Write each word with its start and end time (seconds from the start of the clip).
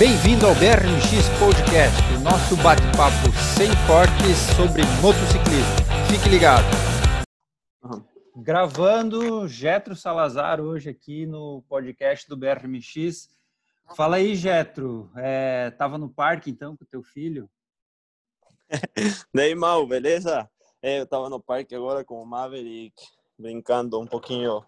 Bem-vindo 0.00 0.46
ao 0.46 0.54
BRMX 0.54 1.28
Podcast, 1.38 2.00
o 2.16 2.20
nosso 2.24 2.56
bate-papo 2.62 3.28
sem 3.54 3.68
cortes 3.86 4.38
sobre 4.56 4.80
motociclismo. 5.02 5.76
Fique 6.08 6.26
ligado. 6.26 6.64
Uhum. 7.84 8.02
Gravando 8.42 9.46
Getro 9.46 9.94
Salazar 9.94 10.58
hoje 10.58 10.88
aqui 10.88 11.26
no 11.26 11.62
podcast 11.68 12.26
do 12.26 12.34
BRMX. 12.34 13.28
Fala 13.94 14.16
aí, 14.16 14.34
Getro. 14.34 15.10
É, 15.16 15.70
tava 15.72 15.98
no 15.98 16.08
parque 16.08 16.48
então 16.48 16.74
com 16.78 16.86
teu 16.86 17.02
filho? 17.02 17.46
Daí, 19.34 19.54
mal, 19.54 19.86
beleza? 19.86 20.48
É, 20.80 21.00
eu 21.00 21.06
tava 21.06 21.28
no 21.28 21.38
parque 21.38 21.74
agora 21.74 22.02
com 22.06 22.22
o 22.22 22.26
Maverick, 22.26 22.94
brincando 23.38 24.00
um 24.00 24.06
pouquinho 24.06 24.64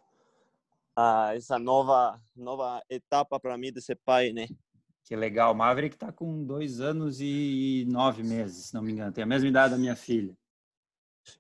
a 0.94 1.34
essa 1.34 1.58
nova 1.58 2.20
nova 2.36 2.82
etapa 2.90 3.40
para 3.40 3.56
mim 3.56 3.72
de 3.72 3.80
ser 3.80 3.98
pai, 4.04 4.30
né? 4.34 4.46
Que 5.04 5.16
legal. 5.16 5.54
Maverick 5.54 5.96
está 5.96 6.12
com 6.12 6.44
dois 6.44 6.80
anos 6.80 7.20
e 7.20 7.86
nove 7.88 8.22
meses, 8.22 8.66
se 8.66 8.74
não 8.74 8.82
me 8.82 8.92
engano. 8.92 9.12
Tem 9.12 9.24
a 9.24 9.26
mesma 9.26 9.48
idade 9.48 9.72
da 9.72 9.78
minha 9.78 9.96
filha. 9.96 10.36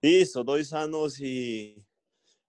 Isso, 0.02 0.42
dois 0.44 0.72
anos 0.72 1.18
e 1.20 1.82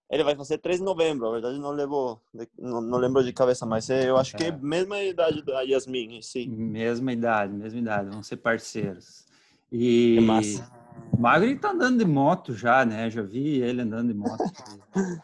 ele 0.09 0.23
vai 0.23 0.35
fazer 0.35 0.59
3 0.59 0.77
de 0.77 0.83
novembro. 0.83 1.27
A 1.27 1.31
verdade 1.31 1.57
não 1.57 1.71
levou, 1.71 2.21
não, 2.57 2.81
não 2.81 2.97
lembro 2.99 3.23
de 3.23 3.33
cabeça, 3.33 3.65
mas 3.65 3.89
eu 3.89 4.15
acho 4.17 4.35
é. 4.35 4.37
que 4.37 4.43
é 4.45 4.49
a 4.49 4.57
mesma 4.57 5.01
idade 5.01 5.43
da 5.43 5.61
Yasmin, 5.61 6.21
sim. 6.21 6.47
Mesma 6.47 7.13
idade, 7.13 7.51
mesma 7.53 7.79
idade. 7.79 8.09
Vão 8.09 8.21
ser 8.21 8.37
parceiros. 8.37 9.25
E 9.71 10.19
o 11.11 11.19
Maverick 11.19 11.59
tá 11.59 11.71
andando 11.71 11.97
de 11.97 12.05
moto 12.05 12.53
já, 12.53 12.85
né? 12.85 13.09
Já 13.09 13.23
vi 13.23 13.61
ele 13.61 13.81
andando 13.81 14.09
de 14.09 14.13
moto. 14.13 14.43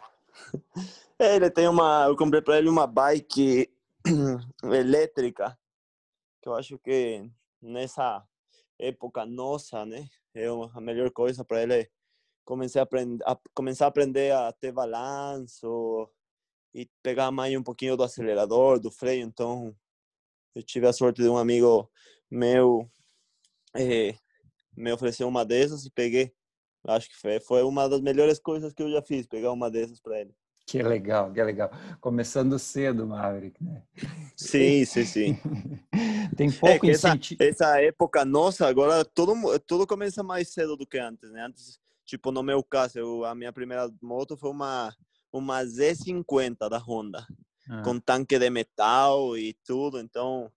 é, 1.20 1.36
ele 1.36 1.52
tem 1.52 1.68
uma, 1.68 2.06
eu 2.08 2.16
comprei 2.16 2.42
para 2.42 2.58
ele 2.58 2.68
uma 2.68 2.88
bike 2.88 3.70
elétrica 4.64 5.56
que 6.42 6.50
eu 6.50 6.56
acho 6.56 6.78
que 6.80 7.30
nessa 7.62 8.26
época 8.78 9.26
nossa, 9.26 9.86
né, 9.86 10.08
é 10.34 10.48
a 10.48 10.82
melhor 10.82 11.12
coisa 11.12 11.44
para 11.44 11.64
ele 11.64 11.90
começar 12.46 12.82
a 12.82 12.84
aprender, 12.84 13.24
a, 13.26 13.38
começar 13.54 13.86
a 13.86 13.88
aprender 13.90 14.34
a 14.34 14.52
ter 14.54 14.72
balanço 14.72 16.10
e 16.74 16.90
pegar 17.04 17.32
mais 17.32 17.56
um 17.56 17.64
pouquinho 17.64 17.98
do 17.98 18.04
acelerador, 18.04 18.80
do 18.80 18.92
freio. 18.92 19.24
Então, 19.24 19.76
eu 20.56 20.64
tive 20.64 20.88
a 20.88 20.94
sorte 20.94 21.22
de 21.22 21.30
um 21.30 21.38
amigo 21.38 21.90
meu 22.30 22.90
é, 23.76 24.16
me 24.76 24.92
ofereceu 24.92 25.28
uma 25.28 25.46
dessas 25.46 25.86
e 25.86 25.92
peguei. 25.92 26.34
Acho 26.86 27.10
que 27.10 27.16
foi, 27.18 27.40
foi 27.40 27.64
uma 27.64 27.88
das 27.90 28.02
melhores 28.02 28.40
coisas 28.40 28.74
que 28.74 28.82
eu 28.82 28.90
já 28.90 29.02
fiz, 29.02 29.28
pegar 29.28 29.52
uma 29.52 29.70
dessas 29.70 30.00
para 30.00 30.22
ele. 30.22 30.34
Que 30.70 30.84
legal, 30.84 31.34
que 31.34 31.42
legal. 31.42 31.72
Começando 32.00 32.60
cedo, 32.60 33.08
Maverick, 33.08 33.64
né? 33.64 33.82
Sim, 34.36 34.86
sim, 34.86 35.04
sim. 35.04 35.40
Tem 36.38 36.52
pouco 36.52 36.86
é 36.86 36.92
incentivo. 36.92 37.42
Essa, 37.42 37.82
época 37.82 38.24
nossa, 38.24 38.68
agora 38.68 39.04
tudo, 39.04 39.34
tudo 39.62 39.88
começa 39.88 40.22
mais 40.22 40.50
cedo 40.50 40.78
do 40.78 40.86
que 40.86 41.00
antes, 41.00 41.32
né? 41.32 41.44
Antes, 41.44 41.80
tipo, 42.06 42.32
no 42.32 42.44
meu 42.44 42.62
caso, 42.62 43.00
eu, 43.00 43.26
a 43.26 43.34
minha 43.34 43.52
primeira 43.52 43.92
moto 44.00 44.38
foi 44.38 44.52
uma, 44.52 44.96
uma 45.34 45.64
Z50 45.64 46.70
da 46.70 46.78
Honda, 46.78 47.26
ah. 47.68 47.82
com 47.82 48.00
tanque 48.00 48.38
de 48.38 48.50
metal 48.52 49.36
e 49.36 49.56
tudo, 49.66 50.00
então... 50.00 50.52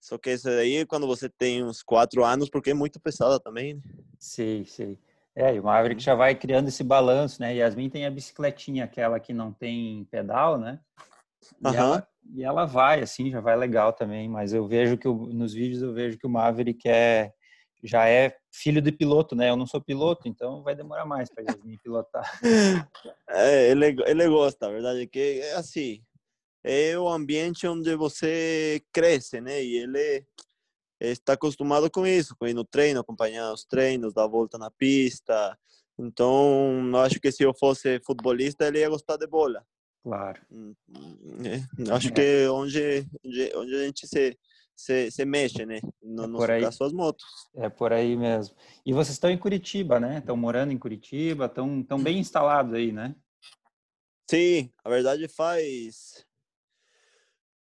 Só 0.00 0.18
que 0.18 0.32
isso 0.32 0.48
aí 0.48 0.84
quando 0.86 1.06
você 1.06 1.28
tem 1.28 1.64
uns 1.64 1.84
quatro 1.84 2.24
anos, 2.24 2.50
porque 2.50 2.70
é 2.70 2.74
muito 2.74 2.98
pesada 2.98 3.38
também, 3.38 3.74
né? 3.74 3.80
Sim, 4.18 4.64
sim. 4.64 4.98
É, 5.36 5.54
e 5.54 5.60
o 5.60 5.64
Maverick 5.64 6.02
já 6.02 6.14
vai 6.14 6.34
criando 6.34 6.68
esse 6.68 6.82
balanço, 6.82 7.42
né? 7.42 7.54
Yasmin 7.54 7.90
tem 7.90 8.06
a 8.06 8.10
bicicletinha, 8.10 8.84
aquela 8.84 9.20
que 9.20 9.34
não 9.34 9.52
tem 9.52 10.06
pedal, 10.10 10.58
né? 10.58 10.80
E, 11.62 11.68
uhum. 11.68 11.74
ela, 11.74 12.08
e 12.34 12.42
ela 12.42 12.64
vai, 12.64 13.02
assim, 13.02 13.30
já 13.30 13.38
vai 13.38 13.54
legal 13.54 13.92
também. 13.92 14.30
Mas 14.30 14.54
eu 14.54 14.66
vejo 14.66 14.96
que 14.96 15.06
nos 15.06 15.52
vídeos 15.52 15.82
eu 15.82 15.92
vejo 15.92 16.18
que 16.18 16.26
o 16.26 16.30
Maverick 16.30 16.88
é, 16.88 17.32
já 17.84 18.08
é 18.08 18.34
filho 18.50 18.80
de 18.80 18.90
piloto, 18.90 19.36
né? 19.36 19.50
Eu 19.50 19.56
não 19.56 19.66
sou 19.66 19.78
piloto, 19.78 20.26
então 20.26 20.62
vai 20.62 20.74
demorar 20.74 21.04
mais 21.04 21.28
para 21.28 21.44
Yasmin 21.44 21.78
pilotar. 21.82 22.40
É, 23.28 23.70
ele, 23.70 23.96
ele 24.06 24.28
gosta, 24.28 24.66
a 24.66 24.70
verdade 24.70 25.02
é 25.02 25.06
que 25.06 25.40
é 25.40 25.54
assim, 25.54 26.00
é 26.64 26.96
o 26.96 27.08
ambiente 27.08 27.66
onde 27.66 27.94
você 27.96 28.80
cresce, 28.92 29.40
né? 29.40 29.62
E 29.62 29.76
ele 29.76 30.24
está 31.00 31.34
acostumado 31.34 31.90
com 31.90 32.06
isso, 32.06 32.34
com 32.36 32.46
ir 32.46 32.54
no 32.54 32.64
treino, 32.64 33.00
acompanhar 33.00 33.52
os 33.52 33.64
treinos, 33.64 34.14
dar 34.14 34.24
a 34.24 34.28
volta 34.28 34.58
na 34.58 34.70
pista. 34.70 35.58
Então, 35.98 36.90
eu 36.90 36.98
acho 36.98 37.20
que 37.20 37.32
se 37.32 37.42
eu 37.42 37.54
fosse 37.54 38.00
futebolista, 38.04 38.66
ele 38.66 38.80
ia 38.80 38.88
gostar 38.88 39.16
de 39.16 39.26
bola. 39.26 39.64
Claro. 40.02 40.40
É, 41.44 41.92
acho 41.92 42.12
que 42.12 42.20
é 42.20 42.50
onde, 42.50 43.06
onde 43.56 43.74
a 43.74 43.84
gente 43.86 44.06
se, 44.06 44.38
se, 44.76 45.10
se 45.10 45.24
mexe, 45.24 45.66
né? 45.66 45.80
No 46.02 46.24
é 46.24 46.26
nosso 46.26 46.46
caso, 46.46 46.84
as 46.84 46.92
motos. 46.92 47.24
É 47.56 47.68
por 47.68 47.92
aí 47.92 48.16
mesmo. 48.16 48.54
E 48.84 48.92
vocês 48.92 49.14
estão 49.14 49.30
em 49.30 49.38
Curitiba, 49.38 49.98
né? 49.98 50.18
Estão 50.18 50.36
morando 50.36 50.72
em 50.72 50.78
Curitiba, 50.78 51.46
estão, 51.46 51.80
estão 51.80 51.98
bem 51.98 52.18
instalados 52.18 52.74
aí, 52.74 52.92
né? 52.92 53.14
Sim, 54.28 54.70
a 54.84 54.90
verdade 54.90 55.28
faz 55.28 56.25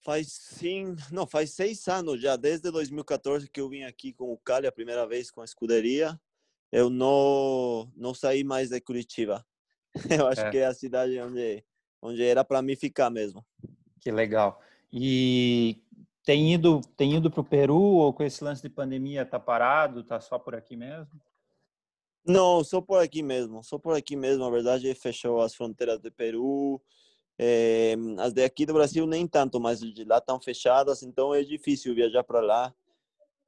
Faz 0.02 0.28
sim, 0.32 0.96
não, 1.12 1.26
faz 1.26 1.50
seis 1.50 1.86
anos 1.86 2.20
já, 2.20 2.34
desde 2.34 2.70
2014 2.70 3.50
que 3.50 3.60
eu 3.60 3.68
vim 3.68 3.82
aqui 3.82 4.12
com 4.14 4.32
o 4.32 4.38
Cali 4.38 4.66
a 4.66 4.72
primeira 4.72 5.06
vez 5.06 5.30
com 5.30 5.42
a 5.42 5.44
escuderia. 5.44 6.18
Eu 6.72 6.88
não 6.88 7.90
não 7.96 8.14
saí 8.14 8.42
mais 8.42 8.70
de 8.70 8.80
Curitiba. 8.80 9.44
Eu 10.22 10.26
acho 10.28 10.42
é. 10.42 10.50
que 10.50 10.58
é 10.58 10.66
a 10.66 10.74
cidade 10.74 11.20
onde 11.20 11.64
onde 12.00 12.24
era 12.24 12.44
para 12.44 12.62
mim 12.62 12.76
ficar 12.76 13.10
mesmo. 13.10 13.44
Que 14.00 14.10
legal. 14.10 14.62
E 14.90 15.82
tem 16.24 16.54
ido 16.54 16.80
tem 16.96 17.16
ido 17.16 17.30
para 17.30 17.40
o 17.40 17.44
Peru 17.44 17.76
ou 17.76 18.12
com 18.12 18.22
esse 18.22 18.42
lance 18.42 18.62
de 18.62 18.70
pandemia 18.70 19.26
tá 19.26 19.38
parado, 19.38 20.02
tá 20.02 20.20
só 20.20 20.38
por 20.38 20.54
aqui 20.54 20.76
mesmo? 20.76 21.20
Não, 22.24 22.62
só 22.62 22.80
por 22.80 23.02
aqui 23.02 23.22
mesmo, 23.22 23.62
só 23.64 23.78
por 23.78 23.96
aqui 23.96 24.16
mesmo. 24.16 24.44
A 24.44 24.50
verdade 24.50 24.94
fechou 24.94 25.40
as 25.40 25.54
fronteiras 25.54 25.98
do 26.00 26.12
Peru, 26.12 26.80
é, 27.42 27.94
as 28.18 28.34
daqui 28.34 28.66
do 28.66 28.74
Brasil 28.74 29.06
nem 29.06 29.26
tanto, 29.26 29.58
mas 29.58 29.80
de 29.80 30.04
lá 30.04 30.18
estão 30.18 30.38
fechadas, 30.38 31.02
então 31.02 31.34
é 31.34 31.42
difícil 31.42 31.94
viajar 31.94 32.22
para 32.22 32.40
lá. 32.40 32.74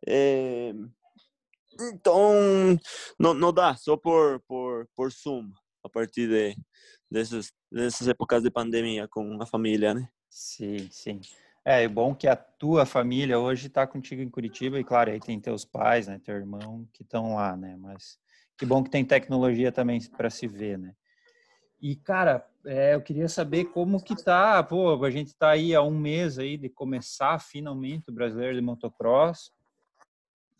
É, 0.06 0.72
então, 1.78 2.32
não, 3.18 3.34
não 3.34 3.52
dá, 3.52 3.76
só 3.76 3.94
por, 3.94 4.40
por, 4.48 4.88
por 4.96 5.12
Zoom, 5.12 5.50
a 5.84 5.90
partir 5.90 6.26
de, 6.26 6.56
dessas, 7.10 7.52
dessas 7.70 8.08
épocas 8.08 8.42
de 8.42 8.50
pandemia 8.50 9.06
com 9.06 9.36
a 9.42 9.44
família, 9.44 9.92
né? 9.92 10.08
Sim, 10.30 10.88
sim. 10.90 11.20
É, 11.62 11.82
é 11.82 11.88
bom 11.88 12.14
que 12.14 12.26
a 12.26 12.34
tua 12.34 12.86
família 12.86 13.38
hoje 13.38 13.66
está 13.66 13.86
contigo 13.86 14.22
em 14.22 14.30
Curitiba 14.30 14.80
e, 14.80 14.84
claro, 14.84 15.10
aí 15.10 15.20
tem 15.20 15.38
teus 15.38 15.66
pais, 15.66 16.06
né, 16.06 16.18
teu 16.24 16.34
irmão 16.36 16.88
que 16.94 17.02
estão 17.02 17.34
lá, 17.34 17.54
né? 17.54 17.76
Mas 17.78 18.18
que 18.56 18.64
bom 18.64 18.82
que 18.82 18.88
tem 18.88 19.04
tecnologia 19.04 19.70
também 19.70 20.00
para 20.16 20.30
se 20.30 20.46
ver, 20.46 20.78
né? 20.78 20.94
E, 21.82 21.96
cara, 21.96 22.46
é, 22.64 22.94
eu 22.94 23.02
queria 23.02 23.28
saber 23.28 23.64
como 23.64 24.00
que 24.00 24.14
tá, 24.14 24.62
pô, 24.62 25.04
a 25.04 25.10
gente 25.10 25.34
tá 25.34 25.50
aí 25.50 25.74
há 25.74 25.82
um 25.82 25.90
mês 25.90 26.38
aí 26.38 26.56
de 26.56 26.68
começar 26.68 27.40
finalmente 27.40 28.08
o 28.08 28.12
Brasileiro 28.12 28.54
de 28.54 28.60
Motocross. 28.60 29.52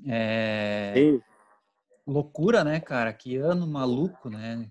É... 0.05 0.93
Loucura, 2.05 2.65
né, 2.65 2.81
cara? 2.81 3.12
Que 3.12 3.37
ano 3.37 3.69
maluco, 3.69 4.28
né? 4.28 4.69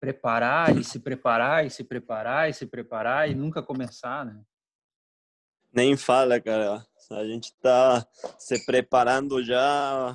Preparar 0.00 0.76
e 0.76 0.82
se 0.82 0.98
preparar 0.98 1.64
e 1.64 1.70
se 1.70 1.84
preparar 1.84 2.50
e 2.50 2.52
se 2.52 2.66
preparar 2.66 3.30
e 3.30 3.34
nunca 3.36 3.62
começar, 3.62 4.26
né? 4.26 4.42
Nem 5.72 5.96
fala, 5.96 6.40
cara. 6.40 6.84
A 7.12 7.24
gente 7.24 7.54
tá 7.62 8.04
se 8.36 8.66
preparando 8.66 9.44
já 9.44 10.12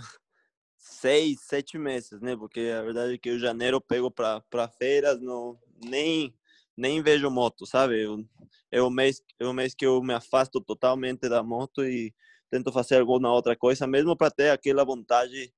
seis, 0.77 1.39
sete 1.41 1.77
meses, 1.77 2.19
né? 2.19 2.35
Porque 2.35 2.73
a 2.77 2.81
verdade 2.81 3.13
é 3.13 3.17
que 3.17 3.31
o 3.31 3.39
janeiro 3.39 3.79
pego 3.79 4.11
para 4.11 4.67
feiras, 4.77 5.21
não, 5.21 5.57
nem 5.83 6.33
nem 6.75 7.01
vejo 7.03 7.29
moto, 7.29 7.65
sabe? 7.65 8.01
Eu, 8.01 8.25
é 8.71 8.81
o 8.81 8.89
mês 8.89 9.21
é 9.39 9.45
o 9.45 9.53
mês 9.53 9.73
que 9.75 9.85
eu 9.85 10.01
me 10.01 10.13
afasto 10.13 10.61
totalmente 10.61 11.27
da 11.27 11.43
moto 11.43 11.83
e 11.83 12.13
tento 12.49 12.71
fazer 12.71 12.99
alguma 12.99 13.31
outra 13.33 13.55
coisa, 13.55 13.85
mesmo 13.85 14.15
para 14.15 14.31
ter 14.31 14.49
aquela 14.51 14.83
vontade 14.85 15.53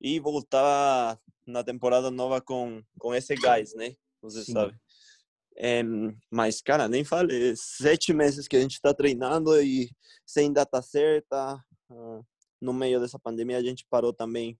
e 0.00 0.20
voltar 0.20 1.18
na 1.46 1.62
temporada 1.64 2.10
nova 2.10 2.40
com 2.40 2.82
com 2.98 3.14
esse 3.14 3.34
gás, 3.34 3.74
né? 3.74 3.94
Você 4.22 4.44
Sim. 4.44 4.52
sabe. 4.52 4.74
É, 5.60 5.82
mas, 6.30 6.60
cara, 6.62 6.86
nem 6.88 7.02
falei, 7.04 7.54
sete 7.56 8.12
meses 8.12 8.46
que 8.46 8.56
a 8.56 8.60
gente 8.60 8.74
está 8.74 8.94
treinando 8.94 9.60
e 9.60 9.90
sem 10.24 10.52
data 10.52 10.80
certa. 10.80 11.56
Uh, 11.90 12.24
no 12.60 12.72
meio 12.72 13.00
dessa 13.00 13.18
pandemia 13.18 13.56
a 13.56 13.62
gente 13.62 13.86
parou 13.88 14.12
também 14.12 14.58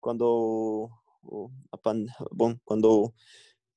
quando 0.00 0.90
a, 1.72 1.78
bom, 2.32 2.56
quando 2.64 3.12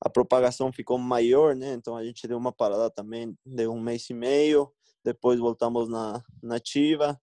a 0.04 0.10
propagação 0.10 0.70
ficou 0.70 0.98
maior, 0.98 1.56
né? 1.56 1.72
Então 1.72 1.96
a 1.96 2.04
gente 2.04 2.28
deu 2.28 2.36
uma 2.36 2.52
parada 2.52 2.90
também 2.90 3.34
de 3.44 3.66
um 3.66 3.80
mês 3.80 4.08
e 4.10 4.14
meio, 4.14 4.70
depois 5.02 5.40
voltamos 5.40 5.88
na 5.88 6.22
nativa 6.42 7.18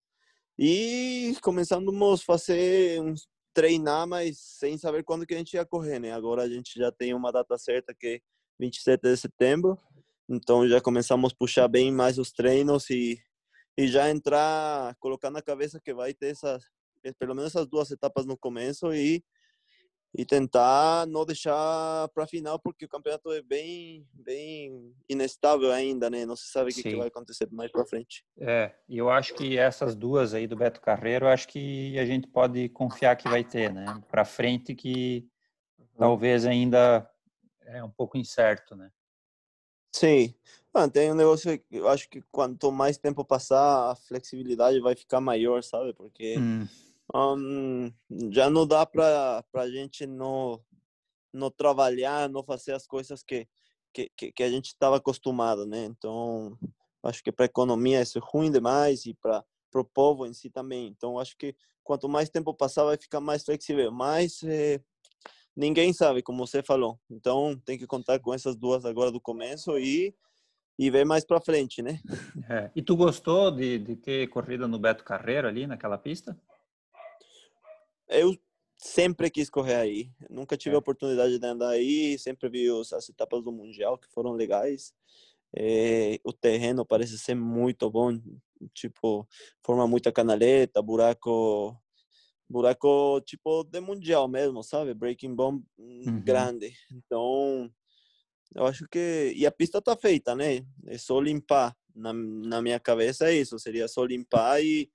e 0.57 1.35
começamos 1.43 1.93
a 1.93 2.25
fazer 2.25 2.99
uns 2.99 3.27
treinar, 3.53 4.07
mas 4.07 4.39
sem 4.39 4.77
saber 4.77 5.03
quando 5.03 5.27
que 5.27 5.35
a 5.35 5.37
gente 5.37 5.53
ia 5.53 5.65
correr, 5.65 5.99
né? 5.99 6.11
Agora 6.11 6.41
a 6.41 6.49
gente 6.49 6.77
já 6.79 6.91
tem 6.91 7.13
uma 7.13 7.31
data 7.31 7.55
certa 7.57 7.93
que 7.93 8.07
é 8.07 8.19
27 8.59 9.01
de 9.01 9.17
setembro, 9.17 9.77
então 10.27 10.67
já 10.67 10.81
começamos 10.81 11.31
a 11.31 11.35
puxar 11.35 11.67
bem 11.67 11.91
mais 11.91 12.17
os 12.17 12.31
treinos 12.31 12.89
e, 12.89 13.21
e 13.77 13.87
já 13.87 14.09
entrar, 14.09 14.95
colocar 14.99 15.29
na 15.29 15.41
cabeça 15.41 15.79
que 15.79 15.93
vai 15.93 16.13
ter 16.13 16.27
essas, 16.27 16.63
pelo 17.19 17.35
menos 17.35 17.51
essas 17.51 17.67
duas 17.67 17.91
etapas 17.91 18.25
no 18.25 18.37
começo 18.37 18.91
e 18.93 19.23
e 20.13 20.25
tentar 20.25 21.07
não 21.07 21.25
deixar 21.25 22.07
para 22.09 22.27
final 22.27 22.59
porque 22.59 22.85
o 22.85 22.89
campeonato 22.89 23.31
é 23.31 23.41
bem 23.41 24.05
bem 24.13 24.93
inestável 25.07 25.71
ainda 25.71 26.09
né 26.09 26.25
não 26.25 26.35
se 26.35 26.47
sabe 26.51 26.71
o 26.71 26.73
que, 26.73 26.83
que, 26.83 26.95
vai 26.95 27.07
acontecer 27.07 27.47
mais 27.51 27.71
para 27.71 27.85
frente. 27.85 28.25
É 28.37 28.73
e 28.89 28.97
eu 28.97 29.09
acho 29.09 29.33
que 29.33 29.57
essas 29.57 29.95
duas 29.95 30.33
aí 30.33 30.47
do 30.47 30.55
Beto 30.55 30.81
Carreiro 30.81 31.27
acho 31.27 31.47
que 31.47 31.97
a 31.97 32.05
gente 32.05 32.27
pode 32.27 32.67
confiar 32.69 33.15
que 33.15 33.29
vai 33.29 33.43
ter 33.43 33.71
né 33.71 34.01
para 34.09 34.25
frente 34.25 34.75
que 34.75 35.25
uhum. 35.79 35.85
talvez 35.97 36.45
ainda 36.45 37.09
é 37.61 37.83
um 37.83 37.91
pouco 37.91 38.17
incerto 38.17 38.75
né. 38.75 38.91
Sim. 39.93 40.33
Ah, 40.73 40.87
tem 40.87 41.11
um 41.11 41.15
negócio 41.15 41.61
eu 41.71 41.87
acho 41.87 42.09
que 42.09 42.21
quanto 42.31 42.71
mais 42.71 42.97
tempo 42.97 43.23
passar 43.23 43.91
a 43.91 43.95
flexibilidade 43.95 44.79
vai 44.81 44.95
ficar 44.95 45.21
maior 45.21 45.63
sabe 45.63 45.93
porque 45.93 46.37
hum 46.37 46.67
um, 47.13 47.91
já 48.31 48.49
não 48.49 48.65
dá 48.65 48.85
para 48.85 49.43
a 49.53 49.69
gente 49.69 50.05
não, 50.05 50.61
não 51.33 51.49
trabalhar, 51.51 52.29
não 52.29 52.43
fazer 52.43 52.73
as 52.73 52.87
coisas 52.87 53.23
que, 53.23 53.47
que, 53.93 54.09
que 54.31 54.43
a 54.43 54.49
gente 54.49 54.67
estava 54.67 54.97
acostumado, 54.97 55.65
né? 55.65 55.85
Então, 55.85 56.57
acho 57.03 57.23
que 57.23 57.31
para 57.31 57.45
a 57.45 57.47
economia 57.47 58.01
isso 58.01 58.17
é 58.17 58.21
ruim 58.23 58.51
demais 58.51 59.05
e 59.05 59.13
para 59.13 59.43
o 59.75 59.83
povo 59.83 60.25
em 60.25 60.33
si 60.33 60.49
também. 60.49 60.87
Então, 60.87 61.19
acho 61.19 61.35
que 61.37 61.55
quanto 61.83 62.07
mais 62.07 62.29
tempo 62.29 62.53
passar, 62.53 62.85
vai 62.85 62.97
ficar 62.97 63.19
mais 63.19 63.43
flexível. 63.43 63.91
Mas 63.91 64.41
é, 64.43 64.81
ninguém 65.55 65.93
sabe, 65.93 66.21
como 66.21 66.45
você 66.45 66.63
falou. 66.63 66.99
Então, 67.09 67.59
tem 67.65 67.77
que 67.77 67.87
contar 67.87 68.19
com 68.19 68.33
essas 68.33 68.55
duas 68.55 68.85
agora 68.85 69.11
do 69.11 69.19
começo 69.19 69.77
e 69.77 70.15
e 70.79 70.89
ver 70.89 71.05
mais 71.05 71.23
para 71.23 71.39
frente, 71.39 71.81
né? 71.81 71.99
É. 72.49 72.71
E 72.75 72.81
tu 72.81 72.95
gostou 72.95 73.51
de, 73.51 73.77
de 73.77 73.95
ter 73.95 74.27
corrido 74.27 74.67
no 74.67 74.79
Beto 74.79 75.03
Carreiro 75.03 75.47
ali 75.47 75.67
naquela 75.67 75.97
pista? 75.97 76.35
Eu 78.11 78.37
sempre 78.77 79.29
quis 79.29 79.49
correr 79.49 79.75
aí. 79.75 80.11
Nunca 80.29 80.57
tive 80.57 80.75
a 80.75 80.79
oportunidade 80.79 81.37
de 81.37 81.45
andar 81.45 81.69
aí, 81.69 82.17
sempre 82.17 82.49
vi 82.49 82.67
as 82.69 83.09
etapas 83.09 83.43
do 83.43 83.51
Mundial 83.51 83.97
que 83.97 84.07
foram 84.09 84.33
legais. 84.33 84.93
É, 85.55 86.19
o 86.23 86.31
terreno 86.31 86.85
parece 86.85 87.19
ser 87.19 87.35
muito 87.35 87.89
bom, 87.89 88.17
tipo, 88.73 89.27
forma 89.63 89.85
muita 89.85 90.11
canaleta, 90.11 90.81
buraco, 90.81 91.77
buraco 92.49 93.21
tipo 93.25 93.63
de 93.65 93.79
Mundial 93.81 94.27
mesmo, 94.27 94.63
sabe? 94.63 94.93
Breaking 94.93 95.35
bomb 95.35 95.61
uhum. 95.77 96.21
grande. 96.23 96.73
Então, 96.91 97.69
eu 98.55 98.65
acho 98.65 98.87
que. 98.89 99.33
E 99.35 99.45
a 99.45 99.51
pista 99.51 99.81
tá 99.81 99.95
feita, 99.95 100.35
né? 100.35 100.65
É 100.87 100.97
só 100.97 101.19
limpar. 101.19 101.75
Na, 101.93 102.13
na 102.13 102.61
minha 102.61 102.79
cabeça 102.79 103.29
é 103.29 103.35
isso, 103.35 103.59
seria 103.59 103.85
só 103.85 104.05
limpar 104.05 104.63
e 104.63 104.89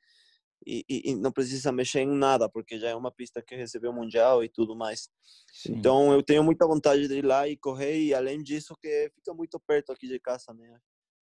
e, 0.66 0.84
e, 0.88 1.14
não 1.14 1.30
precisa 1.30 1.70
mexer 1.70 2.00
em 2.00 2.08
nada, 2.08 2.48
porque 2.48 2.78
já 2.78 2.88
é 2.88 2.94
uma 2.94 3.12
pista 3.12 3.40
que 3.40 3.54
recebeu 3.54 3.92
o 3.92 3.94
Mundial 3.94 4.42
e 4.42 4.48
tudo 4.48 4.74
mais. 4.74 5.08
Sim. 5.52 5.74
Então 5.74 6.12
eu 6.12 6.22
tenho 6.22 6.42
muita 6.42 6.66
vontade 6.66 7.06
de 7.06 7.14
ir 7.14 7.24
lá 7.24 7.46
e 7.46 7.56
correr, 7.56 7.98
e 7.98 8.12
além 8.12 8.42
disso, 8.42 8.76
que 8.80 9.10
fica 9.14 9.32
muito 9.32 9.60
perto 9.60 9.92
aqui 9.92 10.08
de 10.08 10.18
casa, 10.18 10.52
né? 10.52 10.78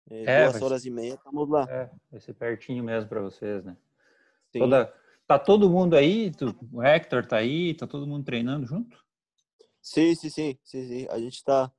É, 0.10 0.24
é, 0.24 0.50
duas 0.50 0.62
horas 0.62 0.86
e 0.86 0.92
meia, 0.92 1.16
estamos 1.16 1.50
lá. 1.50 1.66
É, 1.70 1.90
vai 2.12 2.20
ser 2.20 2.34
pertinho 2.34 2.84
mesmo 2.84 3.10
para 3.10 3.22
vocês, 3.22 3.64
né? 3.64 3.76
Sim. 4.52 4.60
Toda, 4.60 4.94
tá 5.26 5.40
todo 5.40 5.70
mundo 5.70 5.96
aí? 5.96 6.32
Tu, 6.32 6.56
o 6.72 6.84
Hector 6.84 7.26
tá 7.26 7.38
aí? 7.38 7.74
Tá 7.74 7.88
todo 7.88 8.06
mundo 8.06 8.24
treinando 8.24 8.66
junto? 8.68 9.04
Sim, 9.82 10.14
sim, 10.14 10.30
sim. 10.30 10.60
sim, 10.64 10.88
sim. 10.88 11.08
A 11.10 11.18
gente 11.18 11.44
tá 11.44 11.72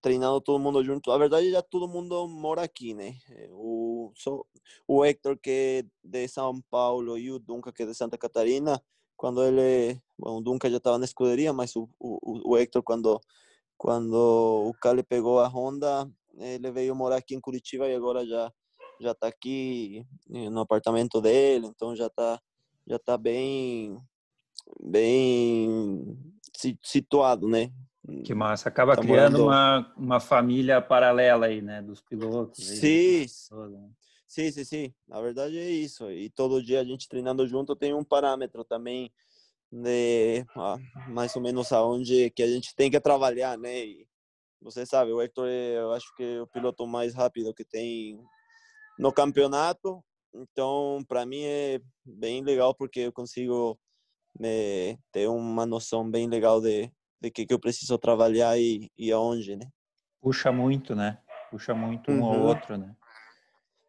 treinando 0.00 0.40
todo 0.40 0.58
mundo 0.58 0.82
junto. 0.84 1.10
A 1.12 1.18
verdade, 1.18 1.50
já 1.50 1.62
todo 1.62 1.88
mundo 1.88 2.26
mora 2.28 2.62
aqui, 2.62 2.94
né? 2.94 3.16
Eh, 3.30 3.48
o, 3.52 4.12
só, 4.14 4.42
o 4.86 5.04
Hector, 5.04 5.36
que 5.38 5.50
é 5.50 6.08
de 6.08 6.28
São 6.28 6.60
Paulo, 6.70 7.18
e 7.18 7.30
o 7.30 7.38
Dunca, 7.38 7.72
que 7.72 7.82
é 7.82 7.86
de 7.86 7.94
Santa 7.94 8.18
Catarina, 8.18 8.82
quando 9.16 9.42
ele. 9.44 10.00
Bom, 10.18 10.38
o 10.38 10.40
Dunca 10.40 10.70
já 10.70 10.78
estava 10.78 10.98
na 10.98 11.04
escuderia, 11.04 11.52
mas 11.52 11.76
o, 11.76 11.88
o, 11.98 12.54
o 12.56 12.82
quando, 12.82 13.20
quando 13.76 14.14
o 14.68 14.72
Cali 14.80 15.02
pegou 15.02 15.40
a 15.40 15.48
Honda, 15.48 16.10
ele 16.38 16.70
veio 16.70 16.94
morar 16.94 17.16
aqui 17.16 17.34
em 17.34 17.40
Curitiba 17.40 17.88
e 17.88 17.94
agora 17.94 18.26
já 18.26 18.52
já 19.00 19.12
está 19.12 19.28
aqui 19.28 20.06
eh, 20.30 20.50
no 20.50 20.60
apartamento 20.60 21.20
dele, 21.22 21.66
então 21.66 21.96
já 21.96 22.06
está 22.06 22.40
já 22.86 22.98
tá 22.98 23.16
bem 23.16 23.96
bem 24.82 26.18
situado, 26.82 27.48
né? 27.48 27.72
Que 28.24 28.34
massa. 28.34 28.68
Acaba 28.68 28.96
tá 28.96 29.02
criando 29.02 29.44
uma, 29.44 29.92
uma 29.96 30.20
família 30.20 30.80
paralela 30.80 31.46
aí, 31.46 31.60
né? 31.60 31.82
Dos 31.82 32.00
pilotos. 32.00 32.64
Sim. 32.64 33.26
Né? 33.52 33.90
Sim, 34.26 34.50
sim, 34.50 34.64
sim. 34.64 34.94
Na 35.06 35.20
verdade 35.20 35.58
é 35.58 35.70
isso. 35.70 36.10
E 36.10 36.30
todo 36.30 36.62
dia 36.62 36.80
a 36.80 36.84
gente 36.84 37.08
treinando 37.08 37.46
junto 37.46 37.76
tem 37.76 37.92
um 37.92 38.04
parâmetro 38.04 38.64
também 38.64 39.12
de 39.70 40.44
ah, 40.56 40.78
mais 41.08 41.36
ou 41.36 41.42
menos 41.42 41.72
aonde 41.72 42.30
que 42.30 42.42
a 42.42 42.46
gente 42.46 42.74
tem 42.74 42.90
que 42.90 43.00
trabalhar, 43.00 43.58
né? 43.58 43.84
E 43.84 44.06
você 44.60 44.84
sabe, 44.84 45.12
o 45.12 45.20
Hector 45.20 45.46
é, 45.48 45.78
eu 45.78 45.92
acho 45.92 46.14
que 46.16 46.22
é 46.22 46.42
o 46.42 46.46
piloto 46.46 46.86
mais 46.86 47.14
rápido 47.14 47.54
que 47.54 47.64
tem 47.64 48.20
no 48.98 49.12
campeonato. 49.12 50.02
Então, 50.34 51.04
para 51.08 51.26
mim 51.26 51.42
é 51.44 51.80
bem 52.04 52.42
legal 52.42 52.74
porque 52.74 53.00
eu 53.00 53.12
consigo 53.12 53.78
né, 54.38 54.96
ter 55.12 55.28
uma 55.28 55.66
noção 55.66 56.08
bem 56.08 56.28
legal 56.28 56.60
de 56.60 56.90
de 57.20 57.30
que, 57.30 57.46
que 57.46 57.52
eu 57.52 57.58
preciso 57.58 57.98
trabalhar 57.98 58.58
e, 58.58 58.90
e 58.96 59.12
aonde, 59.12 59.56
né? 59.56 59.70
Puxa 60.20 60.50
muito, 60.50 60.94
né? 60.94 61.18
Puxa 61.50 61.74
muito 61.74 62.10
um 62.10 62.20
uhum. 62.20 62.40
ou 62.40 62.48
outro, 62.48 62.76
né? 62.76 62.96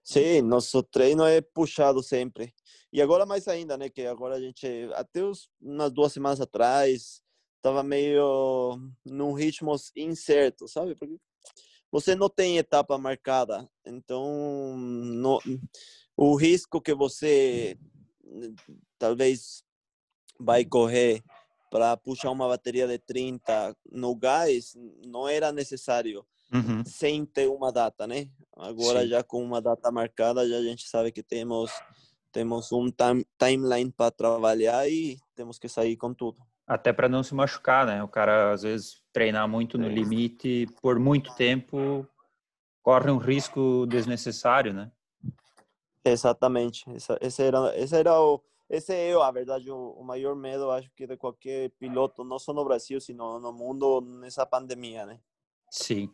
Sim, 0.04 0.42
nosso 0.42 0.82
treino 0.84 1.24
é 1.24 1.42
puxado 1.42 2.02
sempre. 2.02 2.54
E 2.92 3.02
agora 3.02 3.26
mais 3.26 3.48
ainda, 3.48 3.78
né? 3.78 3.90
Que 3.90 4.06
agora 4.06 4.36
a 4.36 4.40
gente, 4.40 4.68
até 4.94 5.24
os, 5.24 5.50
umas 5.62 5.92
duas 5.92 6.12
semanas 6.12 6.42
atrás, 6.42 7.22
estava 7.58 7.84
meio 7.84 8.78
num 9.06 9.34
ritmo 9.34 9.76
incerto, 9.96 10.68
sabe? 10.68 10.96
Porque 10.96 11.18
você 11.92 12.16
não 12.16 12.30
tem 12.30 12.58
etapa 12.58 12.98
marcada, 12.98 13.70
então 13.86 14.76
no, 14.78 15.40
o 16.16 16.36
risco 16.36 16.82
que 16.82 16.94
você 16.94 17.78
talvez 18.98 19.64
vai 20.40 20.64
correr 20.64 21.22
para 21.72 21.96
puxar 21.96 22.30
uma 22.30 22.50
bateria 22.50 22.86
de 22.86 23.00
30 23.00 23.76
no 23.90 24.14
gás 24.14 24.76
não 25.06 25.28
era 25.28 25.54
necessário 25.54 26.26
uhum. 26.54 26.84
sem 26.86 27.26
ter 27.26 27.48
uma 27.48 27.72
data, 27.72 28.06
né? 28.06 28.28
Agora 28.58 29.02
Sim. 29.02 29.08
já 29.08 29.24
com 29.24 29.42
uma 29.42 29.62
data 29.62 29.90
marcada, 29.90 30.48
já 30.48 30.58
a 30.58 30.62
gente 30.62 30.88
sabe 30.88 31.12
que 31.12 31.24
temos 31.24 31.72
temos 32.32 32.72
um 32.72 32.90
time, 32.92 33.26
timeline 33.38 33.92
para 33.92 34.12
trabalhar 34.12 34.88
e 34.88 35.18
temos 35.34 35.58
que 35.58 35.68
sair 35.68 35.98
com 35.98 36.14
tudo. 36.14 36.38
Até 36.68 36.94
para 36.94 37.10
não 37.10 37.24
se 37.24 37.34
machucar, 37.34 37.86
né? 37.86 38.04
O 38.04 38.08
cara 38.08 38.52
às 38.52 38.62
vezes 38.64 39.02
treinar 39.12 39.48
muito 39.48 39.78
no 39.78 39.88
limite 39.88 40.68
por 40.82 41.00
muito 41.00 41.34
tempo 41.36 42.08
corre 42.84 43.10
um 43.12 43.18
risco 43.18 43.86
desnecessário, 43.88 44.74
né? 44.74 44.92
Exatamente. 46.04 46.84
Esse, 46.92 47.18
esse 47.22 47.44
era 47.44 47.78
esse 47.78 47.96
era 47.96 48.20
o 48.20 48.42
esse 48.72 48.94
é, 48.94 49.14
a 49.14 49.30
verdade, 49.32 49.70
o, 49.70 49.92
o, 49.92 50.04
maior 50.04 50.34
medo, 50.34 50.72
acho 50.72 50.90
que, 50.96 51.06
de 51.06 51.18
qualquer 51.18 51.72
piloto, 51.72 52.24
não 52.24 52.40
só 52.40 52.54
no 52.54 52.64
Brasil, 52.64 53.02
sino 53.02 53.38
no 53.38 53.52
mundo, 53.52 54.00
nessa 54.00 54.46
pandemia, 54.46 55.06
né? 55.06 55.20
Sim, 55.70 56.10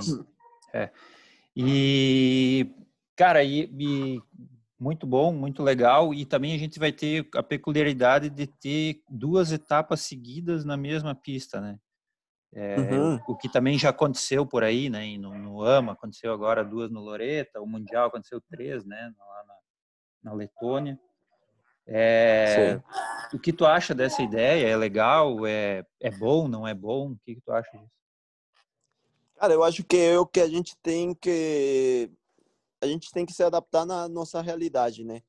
sim. 0.00 0.26
É. 0.74 0.90
E, 1.54 2.68
cara, 3.16 3.44
e, 3.44 3.70
e, 3.78 4.20
muito 4.78 5.06
bom, 5.06 5.32
muito 5.32 5.62
legal. 5.62 6.12
E 6.12 6.24
também 6.24 6.52
a 6.52 6.58
gente 6.58 6.80
vai 6.80 6.90
ter 6.90 7.28
a 7.34 7.44
peculiaridade 7.44 8.28
de 8.28 8.46
ter 8.46 9.02
duas 9.08 9.52
etapas 9.52 10.00
seguidas 10.00 10.64
na 10.64 10.76
mesma 10.76 11.14
pista, 11.14 11.60
né? 11.60 11.78
É, 12.52 12.76
uhum. 12.76 13.20
O 13.28 13.36
que 13.36 13.48
também 13.48 13.78
já 13.78 13.90
aconteceu 13.90 14.44
por 14.44 14.64
aí, 14.64 14.90
né? 14.90 15.16
No, 15.16 15.38
no, 15.38 15.62
AMA, 15.62 15.92
aconteceu 15.92 16.32
agora 16.32 16.64
duas 16.64 16.90
no 16.90 16.98
Loreta, 16.98 17.60
o 17.60 17.66
Mundial 17.66 18.08
aconteceu 18.08 18.40
três, 18.40 18.84
né? 18.84 19.14
Lá 19.16 19.44
na, 19.46 19.54
na 20.30 20.32
Letônia. 20.34 20.98
É, 21.92 22.80
o 23.34 23.38
que 23.38 23.52
tu 23.52 23.66
acha 23.66 23.92
dessa 23.92 24.22
ideia? 24.22 24.68
É 24.68 24.76
legal? 24.76 25.44
É, 25.44 25.84
é 26.00 26.10
bom? 26.10 26.46
Não 26.46 26.66
é 26.66 26.72
bom? 26.72 27.10
O 27.10 27.18
que, 27.24 27.34
que 27.34 27.40
tu 27.40 27.50
acha 27.50 27.70
disso? 27.76 27.90
Cara, 29.36 29.54
eu 29.54 29.64
acho 29.64 29.82
que 29.82 29.96
é 29.96 30.18
o 30.18 30.26
que 30.26 30.40
a 30.40 30.48
gente 30.48 30.76
tem 30.82 31.14
que 31.14 32.10
a 32.80 32.86
gente 32.86 33.10
tem 33.10 33.26
que 33.26 33.32
se 33.32 33.42
adaptar 33.42 33.84
na 33.84 34.08
nossa 34.08 34.40
realidade, 34.40 35.04
né? 35.04 35.22